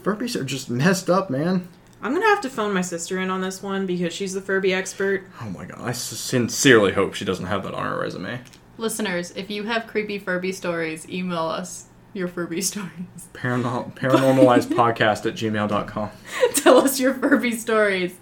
Furbies 0.04 0.40
are 0.40 0.44
just 0.44 0.70
messed 0.70 1.10
up, 1.10 1.28
man. 1.28 1.68
I'm 2.00 2.12
gonna 2.12 2.26
have 2.26 2.40
to 2.42 2.50
phone 2.50 2.72
my 2.72 2.82
sister 2.82 3.18
in 3.18 3.30
on 3.30 3.40
this 3.40 3.62
one 3.62 3.86
because 3.86 4.12
she's 4.12 4.32
the 4.32 4.40
Furby 4.40 4.72
expert. 4.72 5.24
Oh 5.40 5.50
my 5.50 5.64
god, 5.64 5.80
I 5.80 5.92
sincerely 5.92 6.92
hope 6.92 7.14
she 7.14 7.24
doesn't 7.24 7.46
have 7.46 7.64
that 7.64 7.74
on 7.74 7.84
her 7.84 8.00
resume. 8.00 8.40
Listeners, 8.78 9.32
if 9.32 9.50
you 9.50 9.64
have 9.64 9.86
creepy 9.86 10.18
Furby 10.18 10.52
stories, 10.52 11.08
email 11.08 11.46
us 11.46 11.86
your 12.14 12.28
Furby 12.28 12.60
stories. 12.62 12.90
Paranor- 13.32 13.94
paranormalized 13.94 14.68
podcast 14.74 15.26
at 15.26 15.34
gmail.com. 15.34 16.10
Tell 16.54 16.78
us 16.78 16.98
your 17.00 17.14
Furby 17.14 17.52
stories. 17.52 18.14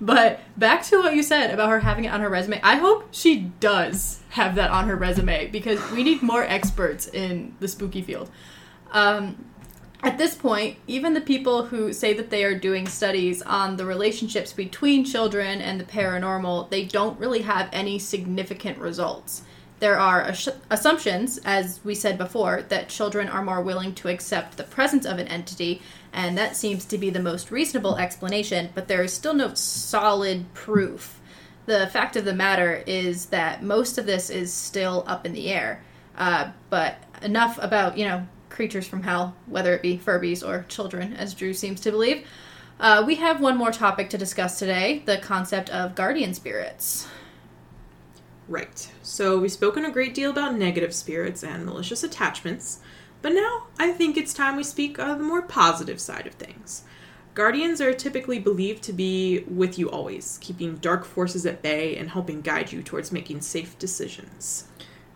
But 0.00 0.40
back 0.56 0.84
to 0.84 0.98
what 0.98 1.14
you 1.16 1.22
said 1.24 1.50
about 1.52 1.70
her 1.70 1.80
having 1.80 2.04
it 2.04 2.08
on 2.08 2.20
her 2.20 2.28
resume. 2.28 2.60
I 2.62 2.76
hope 2.76 3.08
she 3.10 3.50
does 3.58 4.20
have 4.30 4.54
that 4.54 4.70
on 4.70 4.86
her 4.86 4.94
resume 4.94 5.48
because 5.48 5.90
we 5.90 6.04
need 6.04 6.22
more 6.22 6.44
experts 6.44 7.08
in 7.08 7.56
the 7.58 7.66
spooky 7.66 8.02
field. 8.02 8.30
Um, 8.92 9.44
at 10.00 10.16
this 10.16 10.36
point, 10.36 10.76
even 10.86 11.14
the 11.14 11.20
people 11.20 11.64
who 11.66 11.92
say 11.92 12.14
that 12.14 12.30
they 12.30 12.44
are 12.44 12.56
doing 12.56 12.86
studies 12.86 13.42
on 13.42 13.76
the 13.76 13.84
relationships 13.84 14.52
between 14.52 15.04
children 15.04 15.60
and 15.60 15.80
the 15.80 15.84
paranormal, 15.84 16.70
they 16.70 16.84
don't 16.84 17.18
really 17.18 17.42
have 17.42 17.68
any 17.72 17.98
significant 17.98 18.78
results. 18.78 19.42
There 19.80 19.98
are 19.98 20.22
ass- 20.22 20.48
assumptions, 20.70 21.38
as 21.44 21.80
we 21.84 21.94
said 21.94 22.18
before, 22.18 22.62
that 22.62 22.88
children 22.88 23.28
are 23.28 23.44
more 23.44 23.62
willing 23.62 23.94
to 23.96 24.08
accept 24.08 24.56
the 24.56 24.64
presence 24.64 25.06
of 25.06 25.18
an 25.18 25.28
entity, 25.28 25.82
and 26.12 26.36
that 26.36 26.56
seems 26.56 26.84
to 26.86 26.98
be 26.98 27.10
the 27.10 27.22
most 27.22 27.50
reasonable 27.50 27.96
explanation, 27.96 28.70
but 28.74 28.88
there 28.88 29.02
is 29.02 29.12
still 29.12 29.34
no 29.34 29.54
solid 29.54 30.52
proof. 30.54 31.20
The 31.66 31.86
fact 31.88 32.16
of 32.16 32.24
the 32.24 32.34
matter 32.34 32.82
is 32.86 33.26
that 33.26 33.62
most 33.62 33.98
of 33.98 34.06
this 34.06 34.30
is 34.30 34.52
still 34.52 35.04
up 35.06 35.26
in 35.26 35.32
the 35.32 35.50
air. 35.50 35.82
Uh, 36.16 36.50
but 36.70 36.96
enough 37.22 37.58
about, 37.62 37.96
you 37.96 38.04
know, 38.04 38.26
creatures 38.48 38.86
from 38.86 39.02
hell, 39.02 39.36
whether 39.46 39.74
it 39.74 39.82
be 39.82 39.96
Furbies 39.96 40.46
or 40.46 40.64
children, 40.68 41.12
as 41.14 41.34
Drew 41.34 41.54
seems 41.54 41.80
to 41.82 41.92
believe. 41.92 42.26
Uh, 42.80 43.04
we 43.06 43.16
have 43.16 43.40
one 43.40 43.56
more 43.56 43.70
topic 43.70 44.10
to 44.10 44.18
discuss 44.18 44.58
today 44.58 45.02
the 45.04 45.18
concept 45.18 45.70
of 45.70 45.94
guardian 45.94 46.34
spirits. 46.34 47.06
Right. 48.48 48.90
So 49.02 49.38
we've 49.38 49.52
spoken 49.52 49.84
a 49.84 49.90
great 49.90 50.14
deal 50.14 50.30
about 50.30 50.56
negative 50.56 50.94
spirits 50.94 51.44
and 51.44 51.66
malicious 51.66 52.02
attachments, 52.02 52.80
but 53.20 53.34
now 53.34 53.66
I 53.78 53.92
think 53.92 54.16
it's 54.16 54.32
time 54.32 54.56
we 54.56 54.64
speak 54.64 54.98
of 54.98 55.18
the 55.18 55.24
more 55.24 55.42
positive 55.42 56.00
side 56.00 56.26
of 56.26 56.34
things. 56.34 56.84
Guardians 57.34 57.80
are 57.80 57.92
typically 57.92 58.38
believed 58.38 58.82
to 58.84 58.92
be 58.92 59.44
with 59.46 59.78
you 59.78 59.90
always, 59.90 60.38
keeping 60.40 60.76
dark 60.76 61.04
forces 61.04 61.46
at 61.46 61.62
bay 61.62 61.96
and 61.96 62.10
helping 62.10 62.40
guide 62.40 62.72
you 62.72 62.82
towards 62.82 63.12
making 63.12 63.42
safe 63.42 63.78
decisions. 63.78 64.66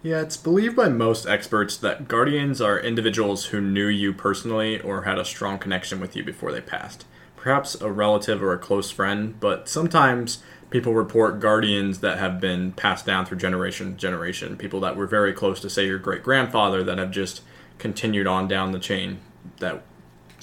Yeah, 0.02 0.20
it's 0.20 0.36
believed 0.36 0.76
by 0.76 0.88
most 0.88 1.26
experts 1.26 1.76
that 1.78 2.08
guardians 2.08 2.60
are 2.60 2.78
individuals 2.78 3.46
who 3.46 3.60
knew 3.60 3.86
you 3.86 4.12
personally 4.12 4.80
or 4.80 5.02
had 5.02 5.18
a 5.18 5.24
strong 5.24 5.58
connection 5.58 6.00
with 6.00 6.14
you 6.14 6.22
before 6.22 6.52
they 6.52 6.60
passed. 6.60 7.06
Perhaps 7.36 7.80
a 7.80 7.90
relative 7.90 8.42
or 8.42 8.52
a 8.52 8.58
close 8.58 8.90
friend, 8.90 9.40
but 9.40 9.68
sometimes 9.68 10.42
people 10.72 10.94
report 10.94 11.38
guardians 11.38 12.00
that 12.00 12.18
have 12.18 12.40
been 12.40 12.72
passed 12.72 13.04
down 13.04 13.26
through 13.26 13.38
generation 13.38 13.92
to 13.92 13.98
generation. 13.98 14.56
People 14.56 14.80
that 14.80 14.96
were 14.96 15.06
very 15.06 15.32
close 15.32 15.60
to, 15.60 15.70
say, 15.70 15.86
your 15.86 15.98
great 15.98 16.22
grandfather 16.22 16.82
that 16.82 16.98
have 16.98 17.10
just 17.10 17.42
continued 17.78 18.26
on 18.26 18.48
down 18.48 18.72
the 18.72 18.78
chain 18.78 19.20
that 19.58 19.82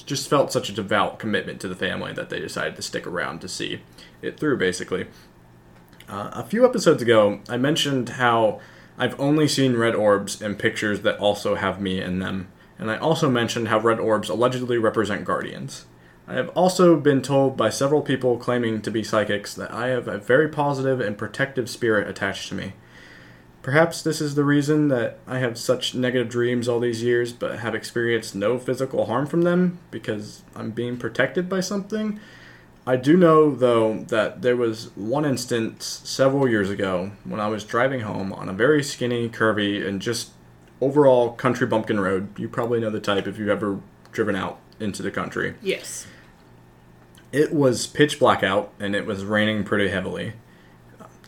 just 0.06 0.30
felt 0.30 0.52
such 0.52 0.70
a 0.70 0.74
devout 0.74 1.20
commitment 1.20 1.60
to 1.60 1.68
the 1.68 1.76
family 1.76 2.14
that 2.14 2.30
they 2.30 2.40
decided 2.40 2.76
to 2.76 2.82
stick 2.82 3.06
around 3.08 3.42
to 3.42 3.48
see 3.48 3.82
it 4.22 4.40
through, 4.40 4.58
basically. 4.58 5.08
Uh, 6.08 6.30
a 6.34 6.44
few 6.44 6.64
episodes 6.64 7.02
ago, 7.02 7.40
I 7.50 7.58
mentioned 7.58 8.10
how 8.10 8.60
I've 8.98 9.20
only 9.20 9.48
seen 9.48 9.78
red 9.78 9.96
orbs 9.96 10.42
in 10.42 10.56
pictures 10.56 11.02
that 11.02 11.18
also 11.18 11.56
have 11.56 11.82
me 11.82 12.02
in 12.02 12.20
them, 12.20 12.50
and 12.78 12.92
I 12.92 12.98
also 12.98 13.30
mentioned 13.30 13.68
how 13.68 13.80
red 13.80 14.00
orbs 14.00 14.30
allegedly 14.30 14.78
represent 14.78 15.26
guardians. 15.26 15.86
I 16.30 16.34
have 16.34 16.50
also 16.50 16.96
been 16.96 17.24
told 17.24 17.58
by 17.58 17.72
several 17.72 18.04
people 18.04 18.38
claiming 18.38 18.84
to 18.84 18.92
be 18.92 19.04
psychics 19.04 19.56
that 19.56 19.74
I 19.74 19.88
have 19.88 20.08
a 20.08 20.20
very 20.20 20.48
positive 20.48 21.02
and 21.02 21.18
protective 21.18 21.68
spirit 21.68 22.08
attached 22.08 22.50
to 22.50 22.56
me. 22.56 22.74
Perhaps 23.64 24.04
this 24.04 24.22
is 24.22 24.36
the 24.36 24.44
reason 24.44 24.90
that 24.90 25.18
I 25.26 25.40
have 25.40 25.58
such 25.58 25.96
negative 25.96 26.30
dreams 26.30 26.68
all 26.68 26.80
these 26.80 27.02
years, 27.02 27.34
but 27.34 27.60
have 27.60 27.74
experienced 27.74 28.36
no 28.36 28.60
physical 28.60 29.08
harm 29.08 29.26
from 29.26 29.42
them 29.42 29.80
because 29.90 30.44
I'm 30.56 30.70
being 30.70 30.98
protected 30.98 31.50
by 31.50 31.62
something. 31.62 32.20
I 32.86 32.96
do 32.96 33.18
know, 33.18 33.56
though, 33.56 34.04
that 34.10 34.44
there 34.44 34.56
was 34.56 34.96
one 34.96 35.26
instance 35.26 36.02
several 36.04 36.48
years 36.48 36.70
ago 36.70 37.12
when 37.24 37.40
I 37.40 37.48
was 37.48 37.64
driving 37.64 38.02
home 38.02 38.32
on 38.34 38.50
a 38.50 38.54
very 38.54 38.84
skinny, 38.84 39.30
curvy, 39.30 39.86
and 39.86 40.00
just 40.00 40.30
overall 40.80 41.32
country 41.32 41.66
bumpkin 41.66 42.00
road. 42.00 42.38
You 42.38 42.48
probably 42.48 42.80
know 42.80 42.92
the 42.92 43.00
type 43.00 43.26
if 43.26 43.40
you've 43.40 43.50
ever 43.50 43.80
driven 44.12 44.36
out 44.36 44.60
into 44.80 45.02
the 45.02 45.12
country. 45.12 45.56
Yes. 45.64 46.06
It 47.32 47.54
was 47.54 47.86
pitch 47.86 48.20
black 48.20 48.44
out 48.44 48.74
and 48.80 48.96
it 48.96 49.06
was 49.06 49.24
raining 49.24 49.64
pretty 49.64 49.90
heavily. 49.90 50.34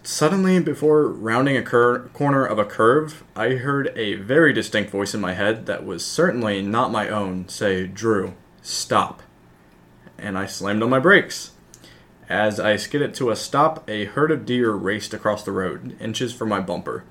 Suddenly, 0.03 0.59
before 0.59 1.07
rounding 1.07 1.55
a 1.55 1.61
cur- 1.61 2.07
corner 2.07 2.43
of 2.43 2.57
a 2.57 2.65
curve, 2.65 3.23
I 3.35 3.49
heard 3.49 3.93
a 3.95 4.15
very 4.15 4.51
distinct 4.51 4.89
voice 4.89 5.13
in 5.13 5.21
my 5.21 5.33
head 5.33 5.67
that 5.67 5.85
was 5.85 6.03
certainly 6.03 6.63
not 6.63 6.91
my 6.91 7.07
own 7.07 7.47
say, 7.47 7.85
Drew, 7.85 8.33
stop. 8.63 9.21
And 10.17 10.39
I 10.39 10.47
slammed 10.47 10.81
on 10.81 10.89
my 10.89 10.97
brakes. 10.97 11.51
As 12.27 12.59
I 12.59 12.77
skidded 12.77 13.13
to 13.15 13.29
a 13.29 13.35
stop, 13.35 13.87
a 13.87 14.05
herd 14.05 14.31
of 14.31 14.45
deer 14.45 14.71
raced 14.71 15.13
across 15.13 15.43
the 15.43 15.51
road, 15.51 15.95
inches 16.01 16.33
from 16.33 16.49
my 16.49 16.61
bumper. 16.61 17.03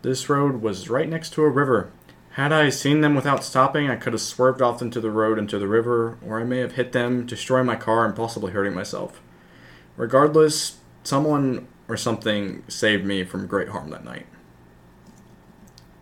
This 0.00 0.30
road 0.30 0.62
was 0.62 0.88
right 0.88 1.08
next 1.08 1.34
to 1.34 1.42
a 1.42 1.50
river. 1.50 1.92
Had 2.40 2.54
I 2.54 2.70
seen 2.70 3.02
them 3.02 3.14
without 3.14 3.44
stopping, 3.44 3.90
I 3.90 3.96
could 3.96 4.14
have 4.14 4.22
swerved 4.22 4.62
off 4.62 4.80
into 4.80 4.98
the 4.98 5.10
road 5.10 5.38
into 5.38 5.58
the 5.58 5.68
river, 5.68 6.16
or 6.26 6.40
I 6.40 6.44
may 6.44 6.60
have 6.60 6.72
hit 6.72 6.92
them, 6.92 7.26
destroying 7.26 7.66
my 7.66 7.76
car, 7.76 8.06
and 8.06 8.16
possibly 8.16 8.52
hurting 8.52 8.72
myself. 8.72 9.20
Regardless, 9.98 10.78
someone 11.04 11.68
or 11.86 11.98
something 11.98 12.62
saved 12.66 13.04
me 13.04 13.24
from 13.24 13.46
great 13.46 13.68
harm 13.68 13.90
that 13.90 14.06
night. 14.06 14.24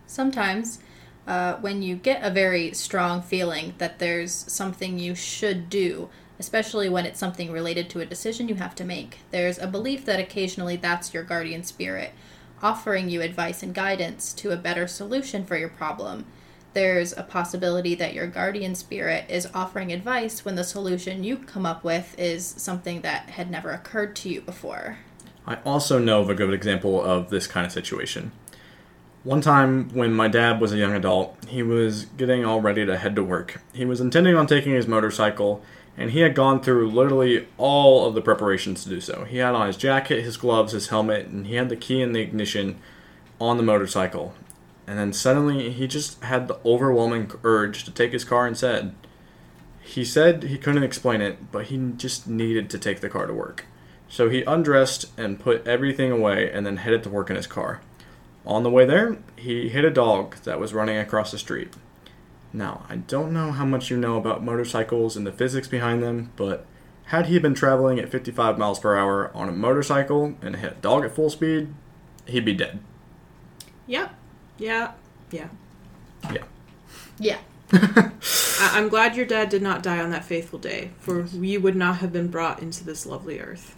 Sometimes, 0.07 0.79
uh, 1.27 1.55
when 1.55 1.81
you 1.81 1.97
get 1.97 2.23
a 2.23 2.31
very 2.31 2.71
strong 2.71 3.21
feeling 3.21 3.73
that 3.77 3.99
there's 3.99 4.31
something 4.31 4.97
you 4.97 5.15
should 5.15 5.69
do, 5.69 6.07
especially 6.39 6.87
when 6.87 7.05
it's 7.05 7.19
something 7.19 7.51
related 7.51 7.89
to 7.89 7.99
a 7.99 8.05
decision 8.05 8.47
you 8.47 8.55
have 8.55 8.75
to 8.75 8.85
make, 8.85 9.19
there's 9.31 9.59
a 9.59 9.67
belief 9.67 10.05
that 10.05 10.21
occasionally 10.21 10.77
that's 10.77 11.13
your 11.13 11.23
guardian 11.23 11.63
spirit 11.63 12.13
offering 12.61 13.09
you 13.09 13.21
advice 13.21 13.63
and 13.63 13.73
guidance 13.73 14.33
to 14.33 14.51
a 14.51 14.57
better 14.57 14.87
solution 14.87 15.45
for 15.45 15.57
your 15.57 15.69
problem. 15.69 16.25
There's 16.73 17.17
a 17.17 17.23
possibility 17.23 17.95
that 17.95 18.13
your 18.13 18.27
guardian 18.27 18.75
spirit 18.75 19.25
is 19.29 19.47
offering 19.53 19.91
advice 19.91 20.45
when 20.45 20.55
the 20.55 20.63
solution 20.63 21.23
you 21.23 21.37
come 21.37 21.65
up 21.65 21.83
with 21.83 22.17
is 22.19 22.45
something 22.45 23.01
that 23.01 23.31
had 23.31 23.49
never 23.49 23.71
occurred 23.71 24.15
to 24.17 24.29
you 24.29 24.41
before. 24.41 24.99
I 25.47 25.57
also 25.65 25.97
know 25.97 26.21
of 26.21 26.29
a 26.29 26.35
good 26.35 26.53
example 26.53 27.03
of 27.03 27.29
this 27.31 27.47
kind 27.47 27.65
of 27.65 27.71
situation. 27.71 28.31
One 29.23 29.41
time, 29.41 29.89
when 29.89 30.13
my 30.13 30.27
dad 30.27 30.61
was 30.61 30.71
a 30.71 30.77
young 30.77 30.93
adult, 30.93 31.35
he 31.47 31.61
was 31.63 32.05
getting 32.05 32.45
all 32.45 32.61
ready 32.61 32.85
to 32.85 32.97
head 32.97 33.15
to 33.15 33.23
work. 33.23 33.61
He 33.73 33.83
was 33.83 33.99
intending 33.99 34.35
on 34.35 34.47
taking 34.47 34.73
his 34.73 34.87
motorcycle, 34.87 35.61
and 35.99 36.11
he 36.11 36.21
had 36.21 36.33
gone 36.33 36.61
through 36.61 36.89
literally 36.89 37.45
all 37.57 38.07
of 38.07 38.15
the 38.15 38.21
preparations 38.21 38.83
to 38.83 38.89
do 38.89 39.01
so. 39.01 39.25
He 39.25 39.37
had 39.37 39.53
on 39.53 39.67
his 39.67 39.75
jacket, 39.75 40.23
his 40.23 40.37
gloves, 40.37 40.71
his 40.71 40.87
helmet, 40.87 41.27
and 41.27 41.45
he 41.45 41.55
had 41.55 41.67
the 41.67 41.75
key 41.75 42.01
in 42.01 42.13
the 42.13 42.21
ignition 42.21 42.79
on 43.39 43.57
the 43.57 43.63
motorcycle. 43.63 44.33
And 44.87 44.97
then 44.97 45.11
suddenly, 45.11 45.71
he 45.71 45.87
just 45.87 46.23
had 46.23 46.47
the 46.47 46.57
overwhelming 46.65 47.29
urge 47.43 47.83
to 47.83 47.91
take 47.91 48.13
his 48.13 48.23
car 48.23 48.47
and 48.47 48.57
said, 48.57 48.95
he 49.81 50.05
said 50.05 50.43
he 50.43 50.57
couldn't 50.57 50.83
explain 50.83 51.19
it, 51.19 51.51
but 51.51 51.65
he 51.65 51.77
just 51.97 52.27
needed 52.27 52.69
to 52.69 52.79
take 52.79 53.01
the 53.01 53.09
car 53.09 53.27
to 53.27 53.33
work. 53.33 53.65
So 54.07 54.29
he 54.29 54.43
undressed 54.43 55.07
and 55.17 55.39
put 55.39 55.67
everything 55.67 56.11
away 56.11 56.49
and 56.49 56.65
then 56.65 56.77
headed 56.77 57.03
to 57.03 57.09
work 57.09 57.29
in 57.29 57.35
his 57.35 57.45
car. 57.45 57.81
On 58.45 58.63
the 58.63 58.69
way 58.69 58.85
there, 58.85 59.17
he 59.35 59.67
hit 59.67 59.83
a 59.83 59.91
dog 59.91 60.37
that 60.43 60.61
was 60.61 60.73
running 60.73 60.97
across 60.97 61.31
the 61.31 61.37
street. 61.37 61.73
Now, 62.51 62.85
I 62.89 62.95
don't 62.97 63.31
know 63.31 63.51
how 63.51 63.65
much 63.65 63.89
you 63.91 63.97
know 63.97 64.17
about 64.17 64.43
motorcycles 64.43 65.15
and 65.15 65.25
the 65.25 65.31
physics 65.31 65.67
behind 65.67 66.01
them, 66.01 66.31
but 66.35 66.65
had 67.05 67.27
he 67.27 67.37
been 67.39 67.53
traveling 67.53 67.99
at 67.99 68.09
55 68.09 68.57
miles 68.57 68.79
per 68.79 68.97
hour 68.97 69.31
on 69.35 69.49
a 69.49 69.51
motorcycle 69.51 70.35
and 70.41 70.55
hit 70.55 70.71
a 70.73 70.75
dog 70.75 71.03
at 71.05 71.13
full 71.13 71.29
speed, 71.29 71.73
he'd 72.25 72.45
be 72.45 72.53
dead. 72.53 72.79
Yep. 73.87 74.13
Yeah. 74.57 74.91
Yeah. 75.31 75.47
Yeah. 76.31 76.43
Yeah. 77.19 77.37
I- 77.71 78.11
I'm 78.73 78.89
glad 78.89 79.15
your 79.15 79.25
dad 79.25 79.49
did 79.49 79.61
not 79.61 79.83
die 79.83 79.99
on 79.99 80.09
that 80.11 80.25
faithful 80.25 80.59
day, 80.59 80.91
for 80.99 81.21
we 81.35 81.57
would 81.57 81.75
not 81.75 81.97
have 81.97 82.11
been 82.11 82.27
brought 82.29 82.61
into 82.61 82.83
this 82.83 83.05
lovely 83.05 83.39
earth. 83.39 83.75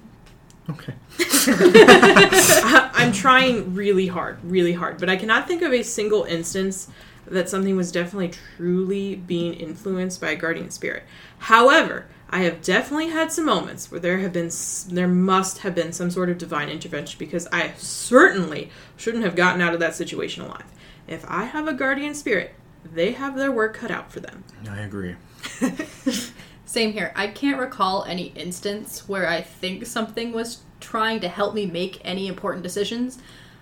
Okay. 0.70 0.94
I- 1.20 2.90
I'm 2.94 3.12
trying 3.12 3.74
really 3.74 4.08
hard, 4.08 4.38
really 4.44 4.74
hard, 4.74 4.98
but 5.00 5.10
I 5.10 5.16
cannot 5.18 5.48
think 5.48 5.62
of 5.62 5.74
a 5.74 5.84
single 5.84 6.24
instance 6.24 6.88
that 7.26 7.50
something 7.50 7.76
was 7.76 7.92
definitely 7.92 8.30
truly 8.30 9.16
being 9.16 9.54
influenced 9.54 10.20
by 10.20 10.32
a 10.32 10.36
guardian 10.36 10.72
spirit. 10.72 11.04
However, 11.40 12.08
I 12.30 12.40
have 12.40 12.62
definitely 12.62 13.10
had 13.10 13.32
some 13.32 13.46
moments 13.46 13.92
where 13.92 14.00
there 14.00 14.20
have 14.20 14.32
been 14.32 14.52
there 14.90 15.08
must 15.08 15.60
have 15.60 15.76
been 15.76 15.92
some 15.92 16.10
sort 16.10 16.30
of 16.30 16.38
divine 16.38 16.70
intervention 16.70 17.20
because 17.20 17.48
I 17.52 17.74
certainly 17.78 18.70
shouldn't 18.96 19.26
have 19.26 19.36
gotten 19.36 19.62
out 19.62 19.74
of 19.74 19.82
that 19.82 19.96
situation 19.96 20.44
alive. 20.44 20.64
If 21.08 21.26
I 21.28 21.44
have 21.44 21.68
a 21.68 21.74
guardian 21.74 22.16
spirit, 22.16 22.56
they 22.86 23.12
have 23.12 23.36
their 23.36 23.52
work 23.52 23.76
cut 23.76 23.92
out 23.92 24.12
for 24.12 24.22
them. 24.22 24.44
I 24.70 24.80
agree. 24.80 25.16
Same 26.66 26.94
here. 26.94 27.12
I 27.18 27.28
can't 27.28 27.60
recall 27.60 28.06
any 28.06 28.28
instance 28.28 29.10
where 29.10 29.28
I 29.28 29.42
think 29.42 29.86
something 29.86 30.32
was 30.32 30.60
trying 30.80 31.20
to 31.20 31.28
help 31.28 31.54
me 31.54 31.66
make 31.66 32.00
any 32.06 32.28
important 32.28 32.64
decisions. 32.64 33.20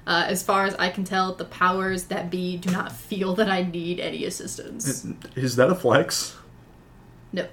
Uh, 0.09 0.25
as 0.27 0.41
far 0.41 0.65
as 0.65 0.73
I 0.79 0.89
can 0.89 1.03
tell, 1.03 1.35
the 1.35 1.45
powers 1.45 2.05
that 2.05 2.31
be 2.31 2.57
do 2.57 2.71
not 2.71 2.91
feel 2.91 3.35
that 3.35 3.47
I 3.47 3.61
need 3.61 3.99
any 3.99 4.25
assistance. 4.25 5.05
Is 5.35 5.55
that 5.57 5.69
a 5.69 5.75
flex? 5.75 6.35
No. 7.31 7.47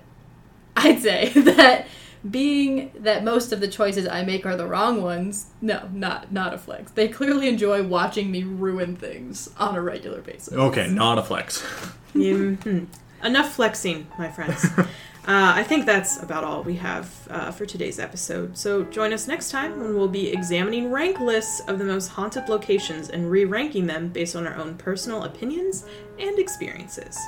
I'd 0.75 1.03
say 1.03 1.29
that 1.35 1.87
being 2.31 2.93
that 2.95 3.25
most 3.25 3.53
of 3.53 3.61
the 3.61 3.69
choices 3.69 4.09
I 4.09 4.25
make 4.25 4.47
are 4.47 4.57
the 4.57 4.67
wrong 4.67 5.03
ones, 5.03 5.49
no, 5.61 5.87
not 5.93 6.33
not 6.33 6.55
a 6.55 6.59
flex. 6.59 6.93
They 6.93 7.09
clearly 7.09 7.47
enjoy 7.47 7.83
watching 7.83 8.31
me 8.31 8.43
ruin 8.43 8.97
things 8.97 9.51
on 9.59 9.77
a 9.77 9.83
regular 9.83 10.23
basis. 10.23 10.55
Okay, 10.55 10.89
not 10.89 11.19
a 11.19 11.23
flex. 11.23 11.63
Mhm. 12.15 12.87
Enough 13.23 13.53
flexing, 13.55 14.07
my 14.19 14.31
friends. 14.31 14.65
uh, 15.27 15.55
I 15.57 15.65
think 15.65 15.87
that's 15.87 16.23
about 16.23 16.45
all 16.45 16.63
we 16.63 16.77
have 16.77 17.13
uh, 17.31 17.51
for 17.51 17.67
today's 17.67 17.99
episode. 17.99 18.57
So 18.57 18.85
join 18.85 19.13
us 19.13 19.27
next 19.27 19.51
time 19.51 19.79
when 19.81 19.97
we'll 19.97 20.07
be 20.07 20.33
examining 20.33 20.93
rank 20.93 21.19
lists 21.19 21.61
of 21.67 21.81
the 21.81 21.85
most 21.85 22.09
haunted 22.09 22.49
locations 22.49 23.11
and 23.11 23.29
re 23.29 23.45
ranking 23.45 23.87
them 23.87 24.09
based 24.09 24.37
on 24.37 24.47
our 24.47 24.55
own 24.55 24.77
personal 24.77 25.25
opinions 25.25 25.85
and 26.21 26.39
experiences. 26.39 27.19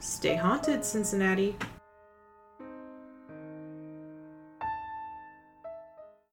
Stay 0.00 0.36
haunted, 0.36 0.84
Cincinnati. 0.84 1.54